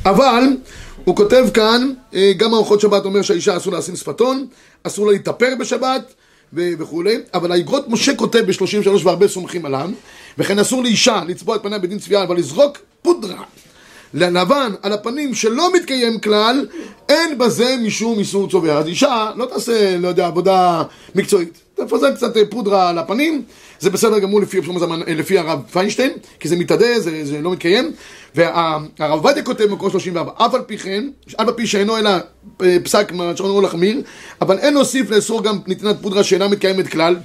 [0.06, 0.44] אבל,
[1.06, 4.46] הוא כותב כאן, אה, גם מערכות שבת אומר שהאישה אסור לשים שפתון,
[4.84, 6.14] אסור לה להתאפר בשבת,
[6.54, 9.90] וכולי, אבל האגרות משה כותב ב-33 והרבה סומכים עליו,
[10.38, 13.44] וכן אסור לאישה לצבוע את פניה בדין צביעה, אבל לזרוק פודרה
[14.14, 16.68] ללבן על הפנים שלא מתקיים כלל,
[17.10, 18.78] אין בזה משום איסור צובע.
[18.78, 20.84] אז אישה לא תעשה, לא יודע, עבודה
[21.16, 21.62] מקצועית.
[21.86, 23.44] תפזר קצת אה, פודרה על הפנים,
[23.80, 24.62] זה בסדר גמור לפי,
[25.08, 27.92] לפי הרב פיינשטיין, כי זה מתאדה, זה, זה לא מתקיים.
[28.36, 32.10] והרב עובדיה כותב במקום 34, אף על פי כן, אף על פי שאינו אלא
[32.62, 34.02] אה, פסק מהשעון אור לחמיר,
[34.42, 37.16] אבל אין להוסיף לאסור גם נתינת פודרה שאינה מתקיימת כלל.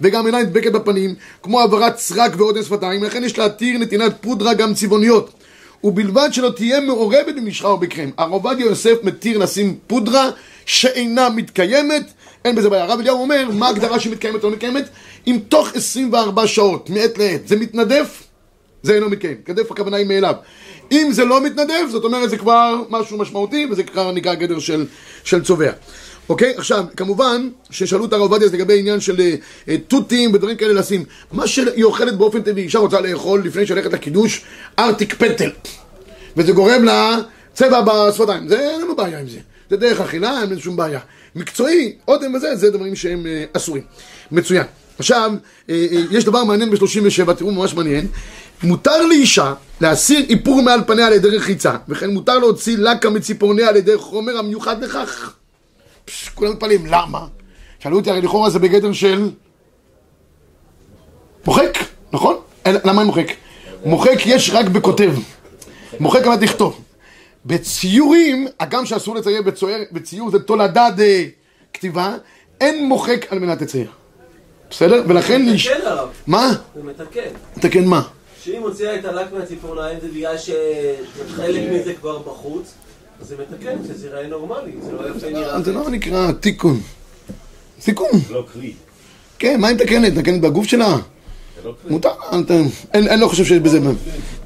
[0.00, 4.74] וגם אינה נדבקת בפנים, כמו העברת סרק ועודן שפתיים, לכן יש להתיר נתינת פודרה גם
[4.74, 5.30] צבעוניות.
[5.84, 8.10] ובלבד שלא תהיה מעורבת במשחה או בקרם.
[8.18, 10.30] הרב עובדיה יוסף מתיר לשים פודרה
[10.66, 12.12] שאינה מתקיימת,
[12.44, 12.84] אין בזה בעיה.
[12.84, 14.88] הרב אליהו אומר, מה ההגדרה שמתקיימת או לא מתקיימת?
[15.26, 18.22] אם תוך 24 שעות, מעת לעת, זה מתנדף,
[18.82, 19.36] זה אינו מתקיים.
[19.42, 20.34] מתנדף הכוונה היא מאליו.
[20.92, 24.86] אם זה לא מתנדף, זאת אומרת זה כבר משהו משמעותי, וזה כבר נקרא גדר של,
[25.24, 25.72] של צובע.
[26.28, 26.54] אוקיי?
[26.56, 29.34] עכשיו, כמובן, ששאלו את הרב עובדיה לגבי עניין של אה,
[29.68, 31.04] אה, תותים ודברים כאלה לשים.
[31.32, 34.44] מה שהיא אוכלת באופן טבעי, אישה רוצה לאכול לפני שהולכת לקידוש,
[34.78, 35.50] ארטיק פטל.
[36.36, 37.18] וזה גורם לה
[37.52, 38.48] צבע בשפתיים.
[38.48, 39.38] זה, אין לנו בעיה עם זה.
[39.70, 41.00] זה דרך אכילה, אין שום בעיה.
[41.34, 43.82] מקצועי, אודם וזה, זה דברים שהם אה, אסורים.
[44.32, 44.64] מצוין.
[44.98, 45.32] עכשיו,
[45.70, 48.06] אה, אה, יש דבר מעניין ב-37, תראו, ממש מעניין.
[48.62, 53.76] מותר לאישה להסיר איפור מעל פניה על ידי רחיצה, וכן מותר להוציא לקה מציפורניה על
[53.76, 55.32] ידי חומר המיוחד לכך.
[56.04, 57.26] פש, כולם מתפלאים, למה?
[57.78, 59.30] שאלו אותי, הרי לכאורה זה בגדר של...
[61.46, 61.78] מוחק,
[62.12, 62.36] נכון?
[62.66, 63.26] אלא- למה אין מוחק?
[63.84, 65.12] מוחק יש רק בכותב.
[66.00, 66.80] מוחק אבל לכתוב.
[67.46, 70.88] בציורים, הגם שאסור לצייר בצוער, בציור זה תולדה
[71.72, 72.16] דכתיבה,
[72.60, 73.90] אין מוחק על מנת לצייר.
[74.70, 75.02] בסדר?
[75.08, 75.46] ולכן...
[75.46, 76.48] לאיש- מתקן הרב, מה?
[76.74, 77.20] זה מתקן.
[77.60, 78.02] תקן מה?
[78.44, 82.72] שאם מוציאה את הלק מהציפורניים זה בגלל שחלק מזה כבר בחוץ,
[83.20, 85.60] אז זה מתקן, שזה ייראה נורמלי, זה לא יפה נראה.
[85.62, 86.80] זה לא נקרא תיקון.
[87.84, 88.10] תיקון.
[88.30, 88.72] לא כלי.
[89.38, 90.12] כן, מה היא מתקנת?
[90.12, 90.96] מתקנת בגוף שלה?
[90.96, 91.90] זה לא כלי.
[91.92, 92.10] מותר,
[92.94, 93.78] אני לא חושב שיש בזה...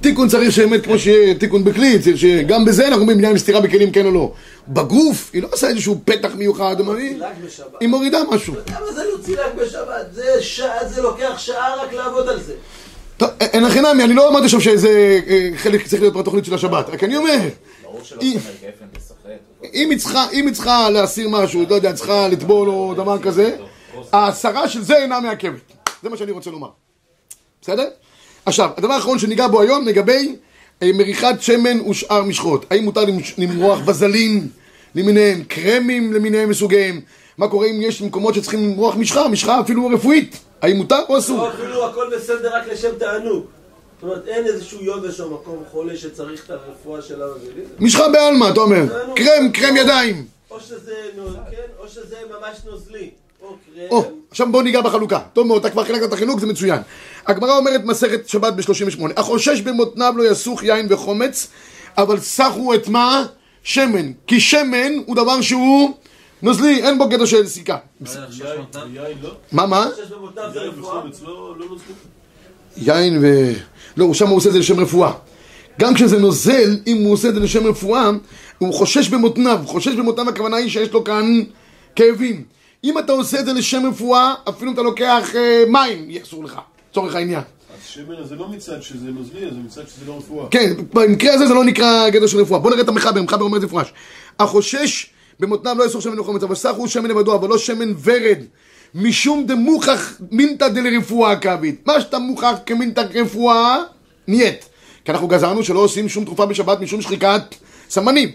[0.08, 3.92] תיקון צריך שבאמת כמו שיהיה תיקון בכלי, צריך שגם בזה אנחנו אומרים עניין סתירה בכלים
[3.92, 4.32] כן או לא.
[4.68, 6.76] בגוף, היא לא עושה איזשהו פתח מיוחד.
[7.80, 8.54] היא מורידה משהו.
[8.66, 10.06] כמה זה להוציא לק בשבת?
[10.12, 12.54] זה שעה, זה לוקח שעה רק לעבוד על זה.
[13.16, 16.54] טוב, אין הכי נמי, אני לא אמרתי עכשיו שזה אה, חלק צריך להיות בתוכנית של
[16.54, 17.38] השבת, רק אני אומר,
[17.82, 18.20] ברור שלא
[19.72, 23.56] אם היא צריכה להסיר משהו, לא יודע, צריכה לטבול או דבר כזה,
[24.12, 25.72] ההסרה של זה אינה מעכבת.
[26.02, 26.68] זה מה שאני רוצה לומר.
[27.62, 27.88] בסדר?
[28.46, 30.36] עכשיו, הדבר האחרון שניגע בו היום לגבי
[30.82, 32.64] אה, מריחת שמן ושאר משחות.
[32.70, 33.00] האם מותר
[33.38, 34.48] למרוח בזלין
[34.94, 37.00] למיניהם, קרמים למיניהם מסוגיהם?
[37.38, 40.36] מה קורה אם יש מקומות שצריכים למרוח משחה, משחה אפילו רפואית?
[40.62, 41.40] האם מותר או אסור?
[41.40, 43.44] או אפילו הכל בסדר רק לשם תענוג.
[43.96, 47.64] זאת אומרת, אין איזשהו יובש או מקום חולה שצריך את הרפואה של המבלים.
[47.78, 48.82] משחה בעלמא, אתה אומר.
[49.16, 50.24] קרם, קרם ידיים.
[50.50, 53.10] או שזה נו- כן, או שזה ממש נוזלי.
[53.42, 53.86] או קרם.
[53.90, 55.20] או, עכשיו בואו ניגע בחלוקה.
[55.32, 56.82] טוב מאוד, אתה כבר חילקת את החילוק, זה מצוין.
[57.26, 61.46] הגמרא אומרת מסכת שבת ב-38, החושש במותניו לא יסוך יין וחומץ,
[61.98, 63.24] אבל סחו את מה?
[63.62, 64.12] שמן.
[64.26, 65.94] כי שמן הוא דבר שהוא
[66.42, 67.76] נוזלי, אין בו גדר של סיכה.
[68.00, 68.96] לא יודע, יין, 600 נם?
[68.96, 69.30] יין לא?
[69.52, 69.88] מה, מה?
[70.54, 71.02] יין לא.
[72.76, 73.52] יין ו...
[73.96, 75.12] לא, הוא שם הוא עושה את זה לשם רפואה.
[75.80, 78.10] גם כשזה נוזל, אם הוא עושה את זה לשם רפואה,
[78.58, 79.58] הוא חושש במותניו.
[79.66, 81.42] חושש במותניו, הכוונה היא שיש לו כאן
[81.96, 82.44] כאבים.
[82.84, 86.44] אם אתה עושה את זה לשם רפואה, אפילו אם אתה לוקח אה, מים, יהיה אסור
[86.44, 86.60] לך,
[86.90, 87.40] לצורך העניין.
[87.40, 90.46] אז שמן הזה לא מצד שזה נוזלי, זה מצד שזה לא רפואה.
[90.50, 92.60] כן, במקרה הזה זה לא נקרא גדר של רפואה.
[92.60, 93.92] בוא נראה את המחבר, המחבר אומר את זה מפורש.
[94.38, 95.06] החושש
[95.40, 98.38] במותניו לא יסור שמן וחומץ, אבל סך הוא שמן לבדו, אבל לא שמן ורד.
[98.94, 101.86] משום דמוכח מינתא דלרפואה כבית.
[101.86, 103.78] מה שאתה מוכח כמינתא רפואה,
[104.28, 104.64] נייט.
[105.04, 107.42] כי אנחנו גזרנו שלא עושים שום תרופה בשבת משום שחיקת
[107.90, 108.28] סמנים.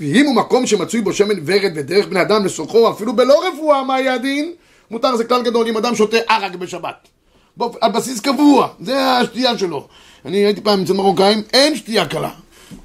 [0.00, 4.00] ואם הוא מקום שמצוי בו שמן ורד ודרך בני אדם לסוחו, אפילו בלא רפואה, מה
[4.00, 4.52] יהיה הדין?
[4.90, 7.08] מותר זה כלל גדול אם אדם שותה ערק בשבת.
[7.56, 9.86] באופ- על בסיס קבוע, זה השתייה שלו.
[10.26, 12.30] אני הייתי פעם אצל מרוקאים, אין שתייה קלה.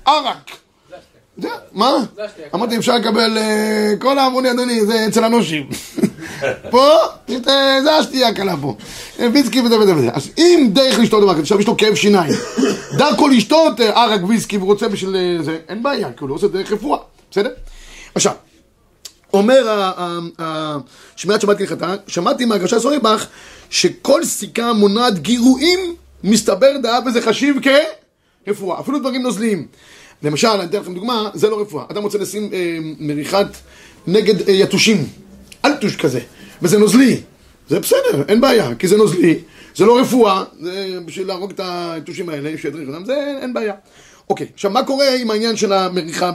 [0.06, 0.52] ערק.
[1.38, 1.91] זה, מה?
[2.56, 5.69] אמרתי, אפשר לקבל אה, קולה, אמרו לי, אדוני, זה אצל הנושים.
[6.72, 6.95] פה,
[7.48, 8.76] אה, זה השתייה הקלה פה.
[9.19, 10.10] אה, ויסקי וזה וזה וזה.
[10.13, 12.34] אז אם דרך לשתות דבר כזה, עכשיו יש לו כאב שיניים,
[13.00, 16.34] דרכו לשתות אה, ערק ויסקי והוא רוצה בשביל אה, זה, אין בעיה, כי הוא לא
[16.34, 17.00] עושה דרך רפואה,
[17.32, 17.50] בסדר?
[18.16, 18.34] עכשיו,
[19.34, 19.82] אומר
[21.16, 23.28] שמיעת שבת כהלכתה, שמעתי מהגרשה סוריבך
[23.70, 25.80] שכל סיכה מונעת גירויים,
[26.24, 27.56] מסתבר דעה וזה חשיב
[28.46, 29.68] כרפואה, אפילו דברים נוזליים.
[30.24, 31.86] למשל, אני אתן לכם דוגמה, זה לא רפואה.
[31.92, 33.48] אדם רוצה לשים אה, מריחת
[34.08, 35.08] נגד אה, יתושים,
[35.66, 36.20] אלטוש כזה,
[36.62, 37.22] וזה נוזלי.
[37.70, 39.40] זה בסדר, אין בעיה, כי זה נוזלי,
[39.80, 43.74] זה לא רפואה, זה בשביל להרוג את היתושים האלה, שידריך אותם, זה אין, אין בעיה.
[44.30, 46.32] אוקיי, עכשיו מה קורה עם העניין של המריחה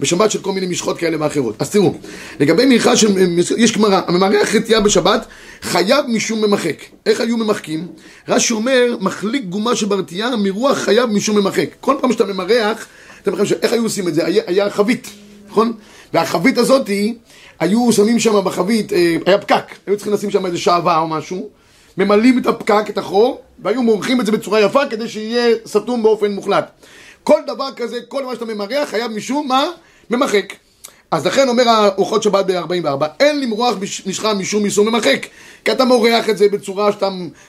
[0.00, 1.54] בשבת של כל מיני משחות כאלה ואחרות?
[1.58, 1.94] אז תראו,
[2.40, 3.08] לגבי מריחה של,
[3.56, 5.26] יש גמרא, הממרח רתיעה בשבת
[5.62, 6.76] חייב משום ממחק.
[7.06, 7.86] איך היו ממחקים?
[8.28, 11.68] רש"י אומר, מחליק גומה שברתיעה מרוח חייב משום ממחק.
[11.80, 12.86] כל פעם שאתה ממרח,
[13.22, 14.26] אתם לכם איך היו עושים את זה?
[14.26, 15.10] היה, היה חבית,
[15.48, 15.72] נכון?
[16.14, 17.14] והחבית הזאתי,
[17.60, 21.50] היו שמים שם בחבית, אה, היה פקק, היו צריכים לשים שם איזה שעווה או משהו,
[21.98, 26.32] ממלאים את הפקק, את החור, והיו מורחים את זה בצורה יפה כדי שיהיה סתום באופן
[26.32, 26.70] מוחלט.
[27.22, 29.64] כל דבר כזה, כל מה שאתה ממרח, חייב משום מה?
[30.10, 30.52] ממחק.
[31.10, 33.76] אז לכן אומר האורחות שבת ב-44, אין למרוח
[34.06, 35.26] משחה משום איסור ממחק.
[35.64, 37.08] כי אתה מורח את זה בצורה שאתה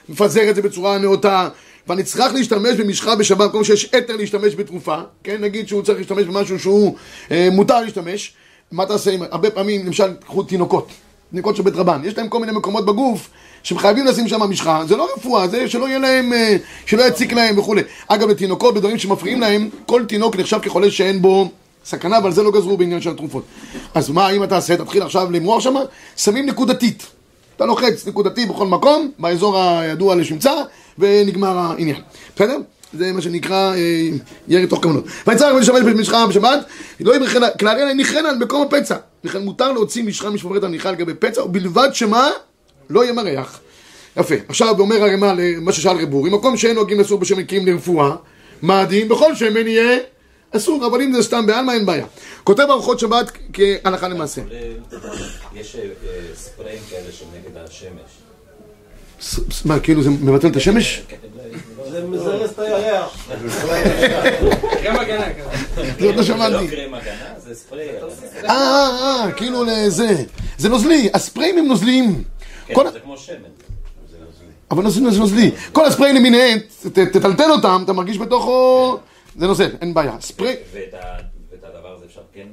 [0.10, 1.49] מפזר את זה בצורה נאותה.
[1.88, 6.25] ואני צריך להשתמש במשחה בשבת, כמו שיש היתר להשתמש בתרופה, כן, נגיד שהוא צריך להשתמש
[6.25, 6.95] במשהו שהוא
[7.31, 8.34] אה, מותר להשתמש,
[8.71, 10.89] מה תעשה עם, הרבה פעמים, למשל, קחו תינוקות,
[11.29, 13.29] תינוקות של בית רבן, יש להם כל מיני מקומות בגוף
[13.65, 17.60] שהם לשים שם משחה, זה לא רפואה, זה שלא יהיה להם, אה, שלא יציק להם
[17.60, 17.82] וכולי.
[18.08, 21.49] אגב, לתינוקות, בדברים שמפריעים להם, כל תינוק נחשב כחולה שאין בו
[21.86, 23.43] סכנה, אבל זה לא גזרו בעניין של התרופות.
[23.93, 25.75] אז מה, אם אתה עושה, תתחיל עכשיו למרוח שם,
[26.17, 27.08] שמים נקודתית.
[27.56, 30.54] אתה לוחץ נקודתי בכל מקום, באזור הידוע לשמצה,
[30.99, 32.01] ונגמר העניין.
[32.36, 32.58] בסדר?
[32.93, 34.10] זה מה שנקרא אה,
[34.47, 35.04] ירי תוך כוונות.
[35.28, 36.65] ויצא הרב לשמש במשחה בשבת,
[36.99, 38.95] לא יברחן, כלהרי ניחן על מקום הפצע.
[39.23, 42.30] לכן מותר להוציא משחה משמרת הניחה לגבי פצע, ובלבד שמה?
[42.89, 43.60] לא יהיה מריח.
[44.17, 44.36] יפה.
[44.48, 48.15] עכשיו אומר הרמ"א למה ששאל רב אורי, מקום שאין נוהגים אסור בשם מקרים לרפואה,
[48.62, 49.08] מה הדין?
[49.08, 49.98] בכל שמן יהיה
[50.52, 52.06] אסור, אבל אם זה סתם בעלמא אין בעיה.
[52.43, 54.41] כותב ארוחות שבת כהלכה למעשה.
[55.56, 55.88] יש אה, אה,
[56.36, 58.26] ספריים כאלה שנגד השמש.
[59.65, 61.04] מה, כאילו זה מבטל את השמש?
[61.91, 63.28] זה מזרז את הירח.
[64.84, 65.91] קרם הגנה כזה.
[66.00, 66.67] זה עוד לא זה לא שמעתי.
[66.67, 67.89] קרם הגנה, זה ספרי.
[67.89, 70.24] אה, אה, אה, כאילו לזה.
[70.58, 72.24] זה נוזלי, הספריים הם נוזליים.
[72.67, 73.36] כן, זה כמו שמן.
[74.10, 74.47] זה נוזלי.
[74.71, 75.51] אבל נוזלי נוזלי.
[75.71, 76.60] כל הספריים למיניהם,
[76.93, 78.97] תטלטל אותם, אתה מרגיש בתוכו...
[79.38, 80.15] זה נוזל, אין בעיה.
[80.21, 80.56] ספרי...
[80.73, 80.93] ואת
[81.63, 82.47] הדבר הזה אפשר כן...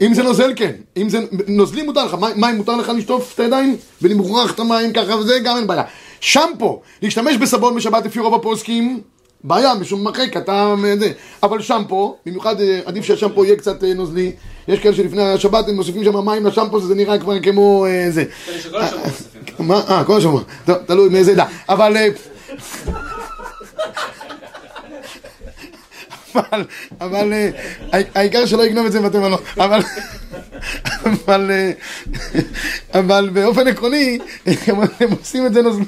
[0.00, 3.76] אם זה נוזל כן, אם זה נוזלי מותר לך, מים מותר לך לשטוף את הידיים
[4.02, 5.82] ולמרוח את המים ככה וזה גם אין בעיה.
[6.20, 9.00] שמפו, להשתמש בסבון בשבת לפי רוב הפוסקים,
[9.44, 10.74] בעיה, משום מחק, אתה...
[10.98, 11.12] זה.
[11.42, 14.32] אבל שמפו, במיוחד אה, עדיף שהשמפו יהיה קצת אה, נוזלי,
[14.68, 18.24] יש כאלה שלפני השבת הם מוסיפים שם מים לשמפו, זה נראה כבר כמו אה, זה.
[18.62, 19.42] שכל השבוע מוסיפים.
[19.58, 19.80] מה?
[19.88, 20.42] אה, כל השבוע.
[20.64, 21.46] טוב, תלוי מאיזה עדה.
[21.68, 21.96] אבל...
[21.96, 22.08] אה,
[26.38, 26.64] אבל,
[27.00, 27.50] אבל, אה,
[27.92, 29.38] העי- העיקר שלא יגנוב את זה בבתי מלון.
[29.60, 29.80] אבל,
[31.04, 31.70] אבל, אה,
[33.00, 34.18] אבל באופן עקרוני,
[35.00, 35.84] הם עושים את זה נוזלי,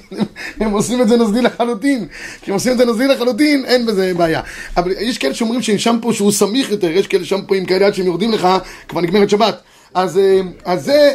[0.61, 2.07] הם עושים את זה נוזלי לחלוטין.
[2.43, 4.41] כשהם עושים את זה נוזלי לחלוטין, אין בזה בעיה.
[4.77, 8.33] אבל יש כאלה שאומרים ששמפו שהוא סמיך יותר, יש כאלה שמפואים כאלה עד שהם יורדים
[8.33, 8.49] לך,
[8.89, 9.61] כבר נגמרת שבת.
[9.95, 11.11] אז, אה, אז זה...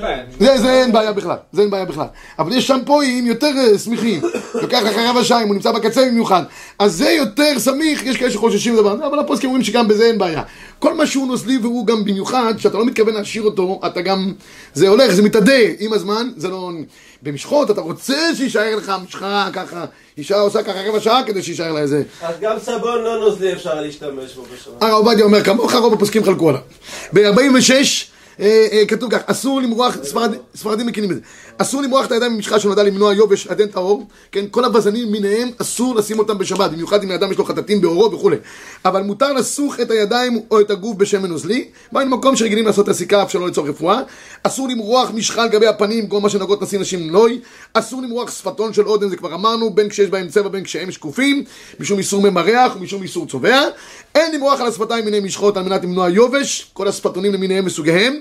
[0.00, 0.24] בעיה.
[0.40, 2.06] זה, זה אין בעיה בכלל, זה אין בעיה בכלל.
[2.38, 4.20] אבל יש שמפואים יותר אה, סמיכים.
[4.54, 6.42] לוקח רבע שעה אם הוא נמצא בקצה במיוחד.
[6.78, 10.42] אז זה יותר סמיך, יש כאלה שחוששים לדבר, אבל הפוסקים אומרים שגם בזה אין בעיה.
[10.78, 14.32] כל מה שהוא נוזלי והוא גם במיוחד, שאתה לא מתכוון להשאיר אותו, אתה גם...
[14.74, 16.70] זה הולך, זה מתאדה עם הזמן, זה לא...
[17.22, 19.84] במשחות אתה רוצה שיישאר לך משחה ככה,
[20.18, 22.02] אישה עושה ככה רבע שעה כדי שיישאר לה איזה...
[22.22, 24.82] אז גם סבון לא נוזלי אפשר להשתמש בו בשבת.
[24.82, 26.60] הרב עובדיה אומר כמוך, רוב הפוסקים חלקו עליו.
[27.12, 27.82] ב-46 אה, אה,
[28.88, 31.22] כתוב כך, אסור למרוח, ספרד- ספרדים מכירים את זה,
[31.58, 35.94] אסור למרוח את הידיים במשחה שנועדה למנוע יובש, עדן טהור, כן, כל הבזנים מיניהם אסור
[35.94, 38.36] לשים אותם בשבת, במיוחד אם האדם יש לו חטטים בעורו וכולי.
[38.84, 42.90] אבל מותר לסוך את הידיים או את הגוף בשמן נוזלי, באים למקום שרגילים לעשות את
[42.90, 44.00] הסיכה אף שלא לצורך רפואה,
[44.42, 47.40] אסור למרוח משחה על גבי הפנים, כל מה שנוגעות נשיא נשים נוי,
[47.74, 51.44] אסור למרוח שפתון של אודם, זה כבר אמרנו, בין כשיש בהם צבע בין כשהם שקופים,
[51.80, 53.60] משום איסור ממרח ומשום איסור צובע,
[54.14, 58.20] אין למרוח על השפתיים מיני משחות על מנת למנוע יובש, כל השפתונים למיניהם וסוגיהם,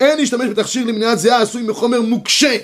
[0.00, 2.56] אין להשתמש בתכשיר למניעת זיעה עשוי מחומר מוקשה,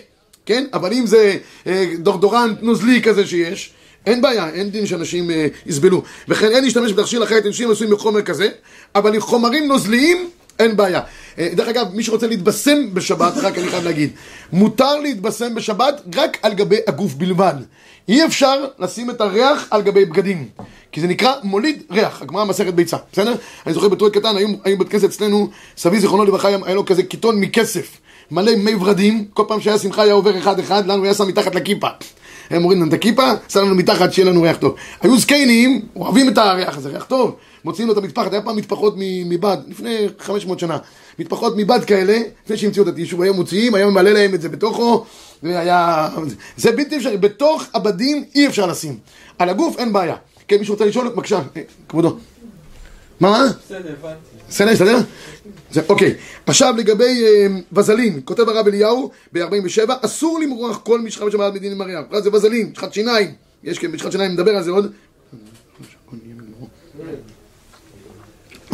[0.46, 0.64] כן?
[0.72, 1.36] אבל אם זה
[1.66, 3.72] אה, דורדורנט נוזלי כזה שיש,
[4.06, 6.02] אין בעיה, אין דין שאנשים אה, יסבלו.
[6.28, 8.48] וכן אין להשתמש בתכשיר אחרת אנשים עשויים מחומר כזה,
[8.94, 11.00] אבל עם חומרים נוזליים אין בעיה.
[11.38, 14.10] אה, דרך אגב, מי שרוצה להתבשם בשבת, רק אני חייב להגיד,
[14.52, 17.54] מותר להתבשם בשבת רק על גבי הגוף בלבד.
[18.08, 20.48] אי אפשר לשים את הריח על גבי בגדים,
[20.92, 23.34] כי זה נקרא מוליד ריח, הגמרא מסכת ביצה, בסדר?
[23.66, 27.02] אני זוכר בתור קטן, היו, היו בית כנסת אצלנו, סבי זיכרונו לברכה, היה לו כזה
[27.02, 27.98] קיטון מכסף,
[28.30, 31.54] מלא מי ורדים, כל פעם שהיה שמחה היה עובר אחד אחד, לנו היה שם מתחת
[31.54, 31.88] לכיפה.
[32.50, 34.74] היה מוריד לנו את הכיפה, שם לנו מתחת, שיהיה לנו ריח טוב.
[35.00, 38.94] היו זקנים, אוהבים את הריח הזה, ריח טוב, מוציאים לו את המטפחת, היה פעם מטפחות
[38.98, 40.78] מבד, לפני 500 שנה,
[41.18, 45.04] מטפחות מבד כאלה, לפני שהמציאו את היישוב, היו מוציאים, היה ממלא להם את זה בתוכו,
[45.42, 46.08] והיה...
[46.56, 48.98] זה בלתי אפשרי, בתוך הבדים אי אפשר לשים.
[49.38, 50.16] על הגוף אין בעיה.
[50.48, 51.08] כן, מישהו רוצה לשאול?
[51.08, 52.16] בבקשה, אה, כבודו.
[53.20, 53.46] מה?
[53.64, 54.16] בסדר, הבנתי.
[54.48, 54.98] בסדר, הסתדר?
[55.70, 56.14] זה, אוקיי.
[56.46, 61.80] עכשיו לגבי אה, וזלין, כותב הרב אליהו ב-47, אסור למרוח כל משחה בשבת מדין עם
[61.80, 62.00] הריח.
[62.22, 63.32] זה וזלין, משחת שיניים.
[63.64, 64.92] יש כן, משחת שיניים, נדבר על זה עוד.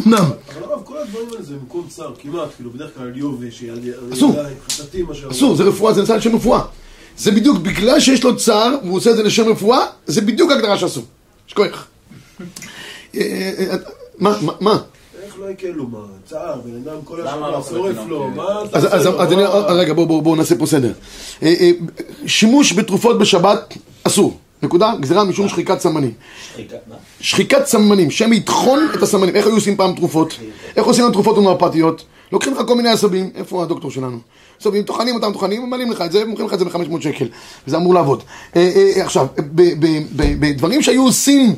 [0.07, 3.63] אמנם, אבל הרב, כל הדברים האלה זה במקום צר, כמעט, כאילו, בדרך כלל על יובש,
[4.13, 4.33] אסור.
[4.33, 5.31] ידיים, חטטים, מה שאמרו.
[5.31, 6.61] אסור, זה רפואה, זה נעשה לשם רפואה.
[7.17, 10.77] זה בדיוק, בגלל שיש לו צער, והוא עושה את זה לשם רפואה, זה בדיוק ההגדרה
[10.77, 11.03] שאסור.
[11.47, 11.87] יש כוח.
[12.39, 12.45] אה,
[13.15, 13.75] אה, אה,
[14.17, 14.79] מה, מה, מה?
[15.23, 15.99] איך לא יקל לו, מה?
[16.25, 18.29] צער, בן אדם כל למה השבוע לא שורף לו, לא?
[18.29, 19.21] מה אתה אז, עושה אז, לו?
[19.21, 19.73] אז אני, מה?
[19.73, 20.91] רגע, בואו בוא, בוא נעשה פה סדר.
[22.25, 24.39] שימוש בתרופות בשבת אסור.
[24.63, 24.93] נקודה?
[24.99, 26.11] גזירה משום שחיקת סמנים.
[26.53, 26.95] שחיקה, מה?
[27.21, 29.35] שחיקת סמנים, שם יטחון את הסמנים.
[29.35, 30.37] איך היו עושים פעם תרופות?
[30.77, 32.03] איך עושים לנו תרופות הומאופתיות?
[32.31, 34.17] לוקחים לך כל מיני עשבים, איפה הדוקטור שלנו?
[34.61, 37.25] עשבים, טוחנים אותם, טוחנים, ממלאים לך את זה, ומוכרים לך את זה ב-500 שקל.
[37.67, 38.23] וזה אמור לעבוד.
[38.55, 41.55] אה, אה, עכשיו, ב- ב- בדברים שהיו עושים,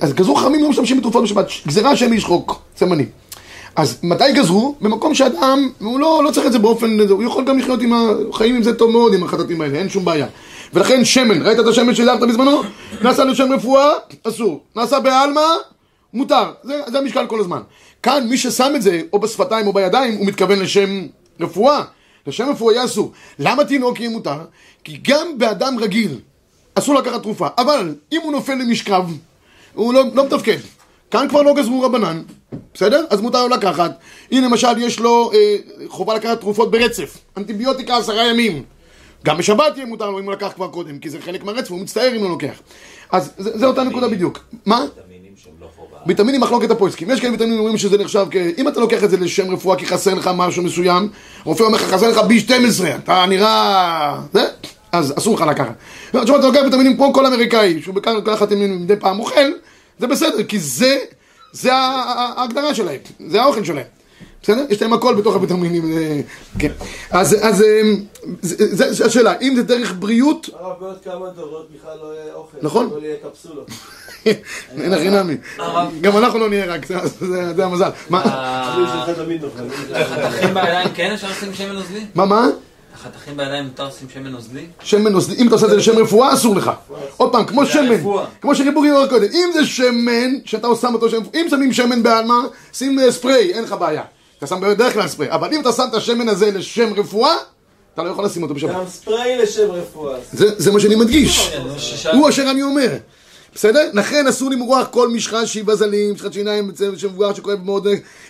[0.00, 1.46] אז גזרו חכמים לא משתמשים בתרופות בשבת.
[1.66, 3.06] גזירה שם ישחוק, סמנים.
[3.76, 4.74] אז מתי גזרו?
[4.80, 7.92] במקום שאדם, הוא לא, לא צריך את זה באופן, הוא יכול גם לחיות עם
[8.32, 10.26] החיים עם זה טוב מאוד, עם החטטים האלה, אין שום בעיה.
[10.74, 12.62] ולכן שמן, ראית את השמן שהזהרת בזמנו?
[13.02, 13.92] נעשה לשם רפואה,
[14.28, 14.64] אסור.
[14.76, 15.46] נעשה בעלמא,
[16.14, 16.52] מותר.
[16.62, 17.60] זה, זה המשקל כל הזמן.
[18.02, 21.06] כאן מי ששם את זה, או בשפתיים או בידיים, הוא מתכוון לשם
[21.40, 21.82] רפואה.
[22.26, 23.12] לשם רפואה יהיה אסור.
[23.38, 24.38] למה תינוק יהיה מותר?
[24.84, 26.20] כי גם באדם רגיל
[26.74, 27.46] אסור לקחת תרופה.
[27.58, 29.04] אבל אם הוא נופל למשכב,
[29.74, 30.58] הוא לא, לא מתפקד.
[31.10, 32.22] כאן כבר לא גזרו רבנן,
[32.74, 33.04] בסדר?
[33.10, 33.98] אז מותר לו לקחת.
[34.30, 35.56] הנה למשל יש לו אה,
[35.88, 37.18] חובה לקחת תרופות ברצף.
[37.36, 38.62] אנטיביוטיקה עשרה ימים.
[39.24, 41.80] גם בשבת יהיה מותר לו אם הוא לקח כבר קודם, כי זה חלק מהרצף, הוא
[41.80, 42.60] מצטער אם הוא לוקח.
[43.12, 44.38] אז זה, אותה נקודה בדיוק.
[44.66, 44.84] מה?
[46.06, 47.10] ויטמינים לא מחלוקת הפויסקים.
[47.10, 48.36] יש כאלה ויטמינים אומרים שזה נחשב כ...
[48.58, 51.08] אם אתה לוקח את זה לשם רפואה כי חסר לך משהו מסוים,
[51.44, 54.20] רופא אומר לך חסר לך B12, אתה נראה...
[54.32, 54.48] זה?
[54.92, 55.74] אז אסור לך לקחת.
[56.10, 59.50] תשמע, אתה לוקח ויטמינים כמו כל אמריקאי, שהוא בכלל לקחת מדי פעם אוכל,
[59.98, 60.98] זה בסדר, כי זה,
[61.52, 63.86] זה ההגדרה שלהם, זה האוכל שלהם.
[64.44, 64.64] בסדר?
[64.70, 66.20] יש להם הכל בתוך הוויטמינים, זה-
[66.58, 66.72] כן.
[67.10, 67.80] אז, אז אה,
[68.42, 72.34] זה- זה זה השאלה, אם זה דרך בריאות, הרב, בעוד כמה דורות בכלל לא יהיה
[72.34, 72.56] אוכל.
[72.62, 72.90] נכון.
[72.94, 73.70] לא יהיה קפסולות.
[74.82, 75.36] אין הכי נמי.
[76.00, 77.90] גם אנחנו לא נהיה רק, זה- זה זה המזל.
[78.10, 78.22] מה?
[79.40, 79.62] נוכל.
[79.94, 82.00] החתכים בידיים כן אפשר לשים שמן נוזלי?
[82.14, 82.48] מה, מה?
[82.94, 84.66] החתכים בידיים מותר לשים שמן נוזלי?
[84.82, 86.70] שמן נוזלי, אם אתה עושה את זה לשם רפואה, אסור לך.
[87.16, 88.00] עוד פעם, כמו שמן.
[88.40, 92.34] כמו שריבורי אמר קודם, אם זה שמן, שאתה שם אותו שם, אם שמים שמן בעלמא,
[92.72, 94.02] שים אה, ספרי, אין לך בעיה.
[94.38, 97.34] אתה שם בדרך כלל ספרי, אבל אם אתה שם את השמן הזה לשם רפואה,
[97.94, 98.74] אתה לא יכול לשים אותו בשבת.
[98.74, 100.18] גם ספרי לשם רפואה.
[100.32, 101.48] זה זה מה שאני מדגיש.
[101.48, 102.18] כן, זה ששאלתי.
[102.18, 102.88] הוא אשר אני אומר.
[103.54, 103.90] בסדר?
[103.92, 107.86] לכן אסור למרוח כל משחה שהיא בזלים, משחת שיניים, שמבוגר שכואב מאוד.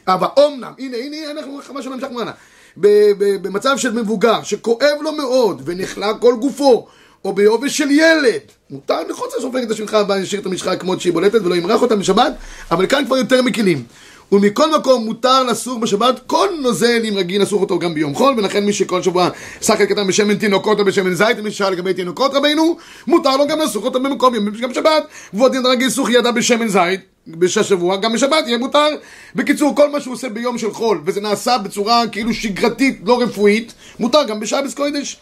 [0.09, 2.33] אבל אומנם, הנה, הנה, אנחנו לא נמשך מעלה.
[2.77, 6.87] ב- ב- במצב של מבוגר שכואב לו מאוד ונחלה כל גופו,
[7.25, 8.41] או ביובש של ילד,
[8.71, 12.33] מותר ללחוץ על סופגת השמחה ולהשאיר את המשחה כמות שהיא בולטת ולא ימרח אותה בשבת,
[12.71, 13.85] אבל כאן כבר יותר מקלים.
[14.33, 16.21] ומכל מקום מותר לסור בשבת.
[16.27, 19.29] כל נוזל אם רגיל לסור אותו גם ביום חול ולכן מי שכל שבוע
[19.63, 23.61] שחק קטן בשמן תינוקות או בשמן זית ומי ששאל לגבי תינוקות רבינו מותר לו גם
[23.61, 25.05] לסור אותו במקום ימים גם בשבת.
[25.35, 28.89] ועוד דין רגיל סוך ידה בשמן זית בשש שבוע גם בשבת יהיה מותר.
[29.35, 33.73] בקיצור כל מה שהוא עושה ביום של חול וזה נעשה בצורה כאילו שגרתית לא רפואית
[33.99, 35.17] מותר גם בשבת קודש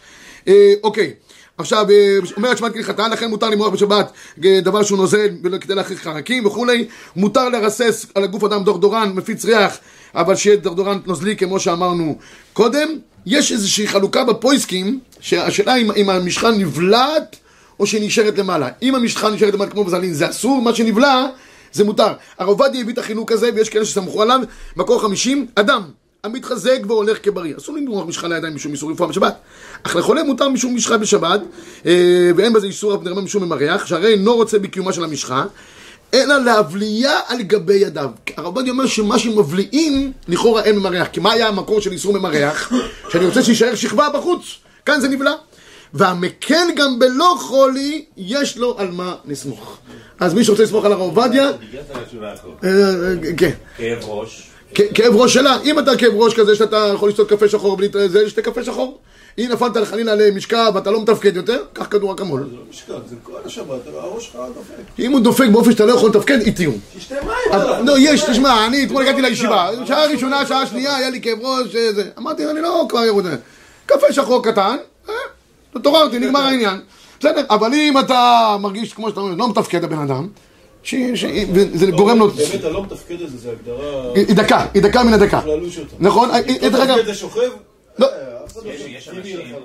[0.47, 1.13] אה, אוקיי
[1.57, 4.11] עכשיו, אה, אומרת שבת כהלכתה, לכן מותר למרוח בשבת
[4.45, 5.29] אה, דבר שהוא נוזל
[5.61, 6.87] כדי להכריח חרקים וכולי.
[7.15, 9.77] מותר לרסס על הגוף אדם דורדורן מפיץ ריח,
[10.15, 12.17] אבל שיהיה דורדורנט נוזלי כמו שאמרנו
[12.53, 12.89] קודם.
[13.25, 17.35] יש איזושהי חלוקה בפויסקים, שהשאלה אם, אם המשחה נבלעת
[17.79, 18.69] או שהיא נשארת למעלה.
[18.81, 21.25] אם המשחה נשארת למעלה כמו בזלין זה אסור, מה שנבלע
[21.73, 22.13] זה מותר.
[22.39, 24.39] הרב עובדיה הביא את החינוק הזה ויש כאלה שסמכו עליו,
[24.75, 25.83] מקור 50, אדם
[26.25, 27.57] המתחזק והולך כבריא.
[27.57, 29.35] אסור למרוח משחה לידיים משום איסור רפואה בשבת.
[29.83, 31.41] אך לחולה מותר משום משחה בשבת,
[31.85, 35.45] אה, ואין בזה איסור נראה משום ממריח, שהרי אינו רוצה בקיומה של המשחה,
[36.13, 38.09] אלא להבליה על גבי ידיו.
[38.37, 41.07] הרב עובדיה אומר שמה שמבליעים, לכאורה אין ממריח.
[41.07, 42.71] כי מה היה המקור של איסור ממריח?
[43.11, 44.41] שאני רוצה שיישאר שכבה בחוץ.
[44.85, 45.33] כאן זה נבלע.
[45.93, 49.77] והמקל גם בלא חולי, יש לו על מה לסמוך.
[50.19, 51.51] אז מי שרוצה לסמוך על הרב עובדיה.
[52.63, 53.51] אה, אה, כן.
[53.77, 54.52] כאב ראש.
[54.73, 58.29] כאב ראש שלה, אם אתה כאב ראש כזה שאתה יכול לשתות קפה שחור בלי זה,
[58.29, 58.99] שתה קפה שחור.
[59.37, 62.39] אם נפלת חלילה למשכב ואתה לא מתפקד יותר, קח כדור אקמול.
[62.49, 64.99] זה לא משקל, זה כל השבת, הראש שלך דופק.
[64.99, 66.77] אם הוא דופק באופן שאתה לא יכול לתפקד, איטיום.
[66.97, 67.85] תשתה מים.
[67.85, 71.75] לא, יש, תשמע, אני אתמול הגעתי לישיבה, שעה ראשונה, שעה שנייה, היה לי כאב ראש,
[71.75, 72.09] אה, זה.
[72.17, 73.25] אמרתי, אני לא כבר ירוד.
[73.85, 74.75] קפה שחור קטן,
[75.09, 75.13] אה,
[75.75, 76.79] התעוררתי, נגמר העניין.
[77.19, 80.27] בסדר, אבל אם אתה מרגיש, כמו שאתה אומר, לא מתפקד הבן אדם,
[80.83, 82.27] ש- ש- וזה גורם לו...
[82.29, 84.13] באמת הלא מתפקד הזה, זה הגדרה...
[84.15, 85.41] היא דקה, היא דקה מן הדקה.
[85.99, 86.29] נכון?
[86.61, 87.49] דרך אגב, זה שוכב?
[87.99, 88.07] לא.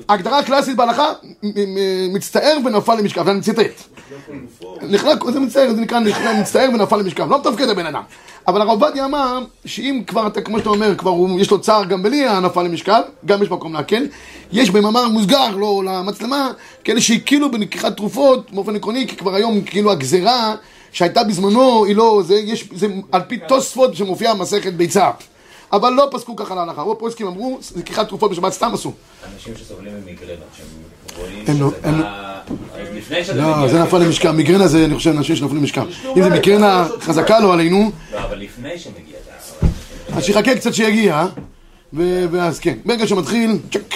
[0.09, 1.13] ההגדרה הקלאסית בהלכה,
[1.43, 3.83] מ- מ- מצטער ונפל למשכב, ואני מצטט.
[4.83, 8.03] נחלק, זה מצטער, זה נקרא נחלק, מצטער ונפל למשכב, לא מתפקד הבן אדם.
[8.49, 12.03] אבל הרב עובדיה אמר, שאם כבר אתה, כמו שאתה אומר, כבר יש לו צער גם
[12.03, 14.07] בלי הנפל למשכב, גם יש מקום להקל.
[14.53, 16.51] יש במאמר מוסגר, לא למצלמה,
[16.85, 20.55] כאלה שהקילו בלקיחת תרופות, באופן עקרוני, כי כבר היום כאילו הגזרה
[20.99, 25.11] שהייתה בזמנו, היא לא, זה, יש, זה על פי תוספות שמופיעה במסכת ביצה.
[25.73, 28.93] אבל לא פסקו ככה להלכה, רוב הפוסקים אמרו, לקיחת תרופות בשבת סתם עשו.
[29.35, 30.67] אנשים שסובלים ממיגרנות, שהם
[31.21, 32.41] רואים לא- שזה הם- בא...
[32.97, 33.69] לפני שזה לא.
[33.69, 35.85] זה נפל למשכב, מיגרנה זה, אני חושב, אנשים שנפלו למשכב.
[36.17, 39.17] אם זה מיגרנה חזקה לא עלינו, לא, אבל לפני שמגיע.
[40.17, 41.27] אז שיחכה קצת שיגיע,
[41.93, 43.95] ואז כן, ברגע שמתחיל, צ'ק.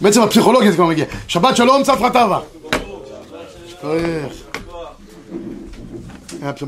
[0.00, 1.04] בעצם הפסיכולוגיה זה כבר מגיע.
[1.28, 2.40] שבת שלום, צפרא טבא.
[3.68, 3.92] שכוח.
[6.44, 6.62] היה פשוט